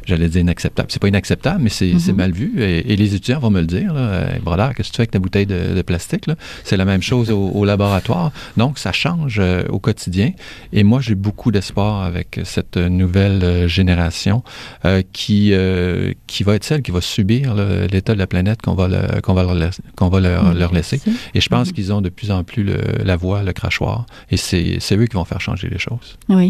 j'allais 0.08 0.28
dire 0.28 0.40
inacceptable. 0.40 0.88
C'est 0.90 1.02
pas 1.04 1.08
inacceptable, 1.08 1.60
mais 1.62 1.70
c'est, 1.70 1.88
Mm-hmm. 1.98 2.12
mm 2.12 2.14
-hmm. 2.14 2.16
mal 2.16 2.32
vu. 2.32 2.62
Et, 2.62 2.92
et, 2.92 2.96
les 2.96 3.14
étudiants 3.14 3.40
vont 3.40 3.50
me 3.50 3.60
le 3.60 3.66
dire. 3.66 3.92
Là, 3.94 4.34
hey, 4.34 4.40
brother, 4.40 4.74
qu'est-ce 4.74 4.88
que 4.88 4.94
tu 4.94 4.96
fais 4.96 5.02
avec 5.02 5.10
ta 5.10 5.18
bouteille 5.18 5.46
de, 5.46 5.74
de 5.78 5.82
plastique? 5.82 6.26
Là? 6.26 6.34
C'est 6.64 6.76
la 6.76 6.84
même 6.84 7.02
chose 7.02 7.30
au, 7.30 7.42
au, 7.58 7.64
laboratoire. 7.64 8.32
Donc, 8.56 8.78
ça 8.78 8.92
change 8.92 9.38
euh, 9.38 9.62
au 9.76 9.78
quotidien. 9.78 10.30
Et 10.72 10.82
moi, 10.84 11.00
j'ai 11.00 11.14
beaucoup 11.14 11.50
d'espoir 11.50 12.02
avec 12.10 12.40
cette 12.44 12.76
nouvelle 12.76 13.40
euh, 13.42 13.68
génération 13.68 14.42
euh, 14.84 15.02
qui, 15.12 15.52
qui 16.26 16.40
va 16.46 16.54
être 16.56 16.64
celle 16.64 16.82
qui 16.82 16.90
va 16.98 17.00
subir 17.00 17.54
l'état 17.92 18.14
de 18.14 18.18
la 18.18 18.26
planète 18.26 18.58
qu'on 18.62 18.74
va, 18.74 18.86
le, 18.88 19.20
qu'on 19.24 19.34
va, 19.34 19.42
leur, 19.42 19.70
qu'on 19.96 20.08
va 20.08 20.20
leur, 20.20 20.54
leur, 20.54 20.72
laisser. 20.72 21.00
Et 21.34 21.40
je 21.40 21.48
pense 21.48 21.68
mm 21.68 21.70
-hmm. 21.70 21.74
qu'ils 21.74 21.90
ont 21.94 22.02
de 22.08 22.10
plus 22.18 22.30
en 22.30 22.40
plus 22.50 22.64
le, 22.70 22.78
la 23.10 23.16
voix, 23.22 23.38
le 23.48 23.52
crachoir. 23.60 23.98
Et 24.32 24.38
c'est, 24.46 24.96
eux 25.00 25.06
qui 25.10 25.16
vont 25.20 25.28
faire 25.32 25.42
changer 25.48 25.68
les 25.74 25.82
choses. 25.86 26.08
Oui, 26.38 26.48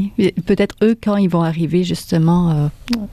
peut-être 0.51 0.75
eux 0.87 0.95
quand 1.05 1.17
ils 1.25 1.31
vont 1.37 1.45
arriver 1.53 1.81
justement 1.95 2.71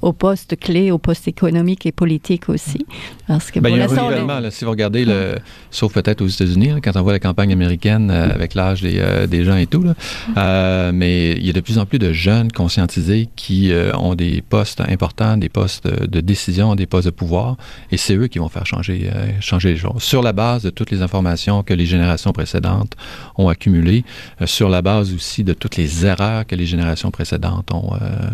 au 0.07 0.11
poste 0.25 0.34
clé, 0.59 0.91
au 0.91 0.97
poste 0.97 1.27
économique 1.27 1.85
et 1.85 1.91
politique 1.91 2.49
aussi. 2.49 2.85
Parce 3.27 3.51
que 3.51 3.59
ben, 3.59 3.69
pour 3.69 3.77
il 3.77 3.79
y 3.79 3.81
a 3.81 3.85
un 3.85 3.87
renouvellement, 3.87 4.39
là, 4.39 4.51
si 4.51 4.65
vous 4.65 4.71
regardez, 4.71 5.05
le, 5.05 5.35
sauf 5.71 5.93
peut-être 5.93 6.21
aux 6.21 6.27
États-Unis, 6.27 6.73
quand 6.83 6.95
on 6.95 7.01
voit 7.01 7.13
la 7.13 7.19
campagne 7.19 7.51
américaine 7.51 8.11
euh, 8.11 8.33
avec 8.33 8.53
l'âge 8.53 8.81
des, 8.81 8.99
euh, 8.99 9.27
des, 9.27 9.43
gens 9.43 9.55
et 9.55 9.65
tout, 9.65 9.83
là, 9.83 9.93
euh, 10.37 10.91
mais 10.93 11.31
il 11.31 11.45
y 11.45 11.49
a 11.49 11.53
de 11.53 11.59
plus 11.61 11.79
en 11.79 11.85
plus 11.85 11.99
de 11.99 12.13
jeunes 12.13 12.51
conscientisés 12.51 13.29
qui 13.35 13.71
ont 13.93 14.15
des 14.15 14.41
postes 14.41 14.81
importants, 14.81 15.37
des 15.37 15.49
postes 15.49 15.87
de 15.87 16.21
décision, 16.21 16.75
des 16.75 16.85
postes 16.85 17.05
de 17.05 17.11
pouvoir, 17.11 17.57
et 17.91 17.97
c'est 17.97 18.15
eux 18.15 18.27
qui 18.27 18.39
vont 18.39 18.49
faire 18.49 18.65
changer, 18.65 19.09
changer 19.39 19.73
les 19.73 19.77
choses. 19.77 20.03
Sur 20.03 20.21
la 20.21 20.33
base 20.33 20.63
de 20.63 20.69
toutes 20.69 20.91
les 20.91 21.01
informations 21.01 21.63
que 21.63 21.73
les 21.73 21.85
générations 21.85 22.31
précédentes 22.31 22.95
ont 23.37 23.49
accumulées, 23.49 24.03
sur 24.45 24.69
la 24.69 24.81
base 24.81 25.13
aussi 25.13 25.43
de 25.43 25.53
toutes 25.53 25.77
les 25.77 26.05
erreurs 26.05 26.45
que 26.45 26.55
les 26.55 26.65
générations 26.65 27.11
précédentes 27.11 27.71
ont, 27.73 27.91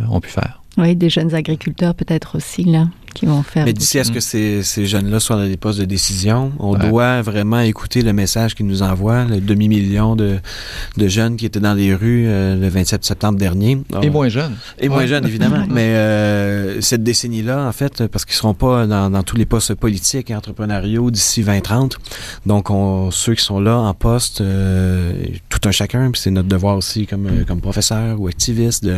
ont 0.09 0.19
pu 0.19 0.29
faire. 0.29 0.60
Oui, 0.77 0.95
des 0.95 1.09
jeunes 1.09 1.33
agriculteurs 1.35 1.95
peut-être 1.95 2.37
aussi, 2.37 2.63
là, 2.63 2.87
qui 3.13 3.25
vont 3.25 3.43
faire... 3.43 3.65
Mais 3.65 3.73
d'ici 3.73 3.99
à 3.99 4.03
ce 4.03 4.11
que 4.11 4.19
ces, 4.19 4.63
ces 4.63 4.85
jeunes-là 4.85 5.19
soient 5.19 5.35
dans 5.35 5.47
des 5.47 5.57
postes 5.57 5.79
de 5.79 5.85
décision, 5.85 6.51
on 6.59 6.73
ouais. 6.73 6.89
doit 6.89 7.21
vraiment 7.21 7.59
écouter 7.59 8.01
le 8.01 8.13
message 8.13 8.55
qu'ils 8.55 8.67
nous 8.67 8.83
envoient, 8.83 9.25
le 9.25 9.39
demi-million 9.39 10.15
de, 10.15 10.39
de 10.97 11.07
jeunes 11.07 11.37
qui 11.37 11.45
étaient 11.45 11.59
dans 11.59 11.73
les 11.73 11.93
rues 11.93 12.25
euh, 12.27 12.55
le 12.55 12.67
27 12.69 13.03
septembre 13.03 13.37
dernier. 13.37 13.77
Et 14.01 14.09
moins 14.09 14.29
jeunes. 14.29 14.55
Et 14.79 14.89
moins 14.89 15.05
jeunes, 15.05 15.25
évidemment. 15.25 15.65
Mais 15.69 15.95
euh, 15.95 16.81
cette 16.81 17.03
décennie-là, 17.03 17.67
en 17.67 17.71
fait, 17.71 18.07
parce 18.07 18.25
qu'ils 18.25 18.33
ne 18.33 18.37
seront 18.37 18.53
pas 18.53 18.87
dans, 18.87 19.09
dans, 19.09 19.23
tous 19.23 19.37
les 19.37 19.45
postes 19.45 19.75
politiques 19.75 20.29
et 20.29 20.35
entrepreneuriaux 20.35 21.11
d'ici 21.11 21.43
2030. 21.43 21.97
Donc, 22.45 22.69
on, 22.69 23.11
ceux 23.11 23.35
qui 23.35 23.43
sont 23.43 23.59
là 23.59 23.77
en 23.77 23.93
poste, 23.93 24.41
euh, 24.41 25.13
tout 25.49 25.67
un 25.67 25.71
chacun, 25.71 26.11
puis 26.11 26.21
c'est 26.21 26.31
notre 26.31 26.47
devoir 26.47 26.77
aussi 26.77 27.05
comme, 27.05 27.45
comme 27.47 27.61
professeur 27.61 28.19
ou 28.19 28.27
activiste 28.27 28.83
de, 28.83 28.97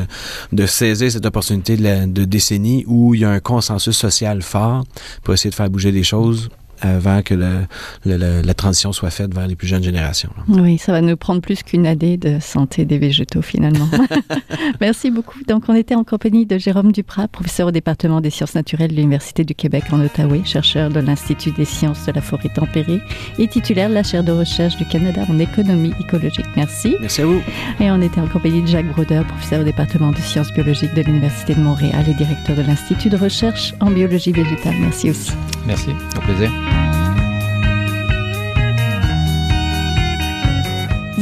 de 0.51 0.65
saisir 0.65 1.11
cette 1.11 1.25
opportunité 1.25 1.77
de, 1.77 1.83
la, 1.83 2.05
de 2.05 2.25
décennies 2.25 2.83
où 2.87 3.13
il 3.13 3.21
y 3.21 3.25
a 3.25 3.29
un 3.29 3.39
consensus 3.39 4.02
social 4.07 4.41
fort 4.41 4.83
pour 5.23 5.33
essayer 5.33 5.49
de 5.49 5.55
faire 5.55 5.69
bouger 5.69 5.91
les 5.91 6.03
choses 6.03 6.49
avant 6.81 7.21
que 7.21 7.33
le, 7.33 7.65
le, 8.05 8.17
le, 8.17 8.41
la 8.41 8.53
transition 8.53 8.91
soit 8.91 9.09
faite 9.09 9.33
vers 9.33 9.47
les 9.47 9.55
plus 9.55 9.67
jeunes 9.67 9.83
générations. 9.83 10.29
Là. 10.37 10.61
Oui, 10.61 10.77
ça 10.77 10.91
va 10.91 11.01
nous 11.01 11.15
prendre 11.15 11.41
plus 11.41 11.63
qu'une 11.63 11.87
année 11.87 12.17
de 12.17 12.39
santé 12.39 12.85
des 12.85 12.97
végétaux 12.97 13.41
finalement. 13.41 13.89
Merci 14.81 15.11
beaucoup. 15.11 15.39
Donc 15.47 15.63
on 15.67 15.75
était 15.75 15.95
en 15.95 16.03
compagnie 16.03 16.45
de 16.45 16.57
Jérôme 16.57 16.91
Duprat, 16.91 17.27
professeur 17.27 17.67
au 17.67 17.71
département 17.71 18.21
des 18.21 18.29
sciences 18.29 18.55
naturelles 18.55 18.91
de 18.91 18.95
l'Université 18.95 19.43
du 19.43 19.55
Québec 19.55 19.85
en 19.91 19.99
Ottawa, 20.01 20.37
chercheur 20.43 20.89
de 20.89 20.99
l'Institut 20.99 21.51
des 21.51 21.65
sciences 21.65 22.05
de 22.05 22.11
la 22.11 22.21
forêt 22.21 22.49
tempérée 22.53 23.01
et 23.39 23.47
titulaire 23.47 23.89
de 23.89 23.93
la 23.93 24.03
chaire 24.03 24.23
de 24.23 24.31
recherche 24.31 24.75
du 24.77 24.85
Canada 24.85 25.21
en 25.29 25.39
économie 25.39 25.93
écologique. 25.99 26.45
Merci. 26.55 26.95
Merci 26.99 27.21
à 27.21 27.25
vous. 27.25 27.41
Et 27.79 27.91
on 27.91 28.01
était 28.01 28.19
en 28.19 28.27
compagnie 28.27 28.61
de 28.61 28.67
Jacques 28.67 28.91
Brodeur, 28.91 29.25
professeur 29.25 29.61
au 29.61 29.63
département 29.63 30.11
de 30.11 30.17
sciences 30.17 30.51
biologiques 30.53 30.93
de 30.93 31.01
l'Université 31.01 31.55
de 31.55 31.61
Montréal 31.61 32.03
et 32.07 32.13
directeur 32.13 32.55
de 32.55 32.61
l'Institut 32.61 33.09
de 33.09 33.17
recherche 33.17 33.73
en 33.79 33.91
biologie 33.91 34.31
végétale. 34.31 34.75
Merci 34.79 35.09
aussi. 35.09 35.31
Merci, 35.65 35.89
au 36.17 36.21
plaisir. 36.21 36.51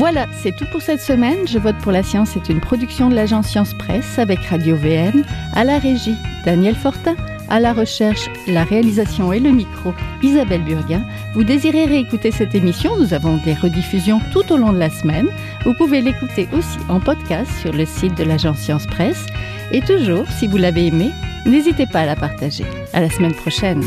Voilà, 0.02 0.26
c'est 0.42 0.56
tout 0.56 0.66
pour 0.72 0.82
cette 0.82 1.00
semaine. 1.00 1.48
Je 1.48 1.60
vote 1.60 1.78
pour 1.84 1.92
la 1.92 2.02
science 2.02 2.36
est 2.36 2.50
une 2.50 2.60
production 2.60 3.08
de 3.08 3.14
l'agence 3.14 3.50
Science 3.50 3.76
Presse 3.76 4.18
avec 4.18 4.40
Radio 4.46 4.76
VM, 4.76 5.24
à 5.54 5.64
la 5.64 5.78
régie 5.78 6.16
Daniel 6.44 6.74
Fortin, 6.74 7.16
à 7.50 7.60
la 7.60 7.72
recherche, 7.72 8.28
la 8.48 8.64
réalisation 8.64 9.32
et 9.32 9.40
le 9.40 9.52
micro 9.52 9.94
Isabelle 10.24 10.64
Burguin. 10.64 11.06
Vous 11.36 11.44
désirez 11.44 11.86
réécouter 11.86 12.32
cette 12.32 12.56
émission, 12.56 12.98
nous 12.98 13.14
avons 13.14 13.38
des 13.46 13.54
rediffusions 13.54 14.20
tout 14.34 14.52
au 14.52 14.58
long 14.58 14.74
de 14.74 14.80
la 14.80 14.90
semaine. 14.90 15.28
Vous 15.66 15.76
pouvez 15.76 16.02
l'écouter 16.02 16.50
aussi 16.52 16.80
en 16.90 17.00
podcast 17.00 17.52
sur 17.62 17.72
le 17.72 17.86
site 17.86 18.18
de 18.18 18.24
l'agence 18.24 18.58
Science 18.58 18.88
Presse. 18.88 19.28
Et 19.72 19.82
toujours, 19.82 20.26
si 20.40 20.48
vous 20.48 20.58
l'avez 20.58 20.88
aimé, 20.88 21.12
n'hésitez 21.46 21.86
pas 21.86 22.00
à 22.00 22.06
la 22.08 22.16
partager. 22.16 22.66
À 22.94 23.02
la 23.02 23.10
semaine 23.12 23.36
prochaine. 23.36 23.84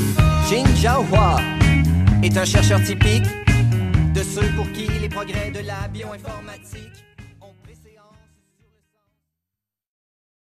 Est 2.23 2.39
un 2.39 2.45
chercheur 2.45 2.81
typique 2.85 3.25
de 4.15 4.23
ceux 4.23 4.47
pour 4.55 4.71
qui 4.71 4.84
de 5.27 5.61
la 5.61 5.89
bioinformatique 5.89 6.64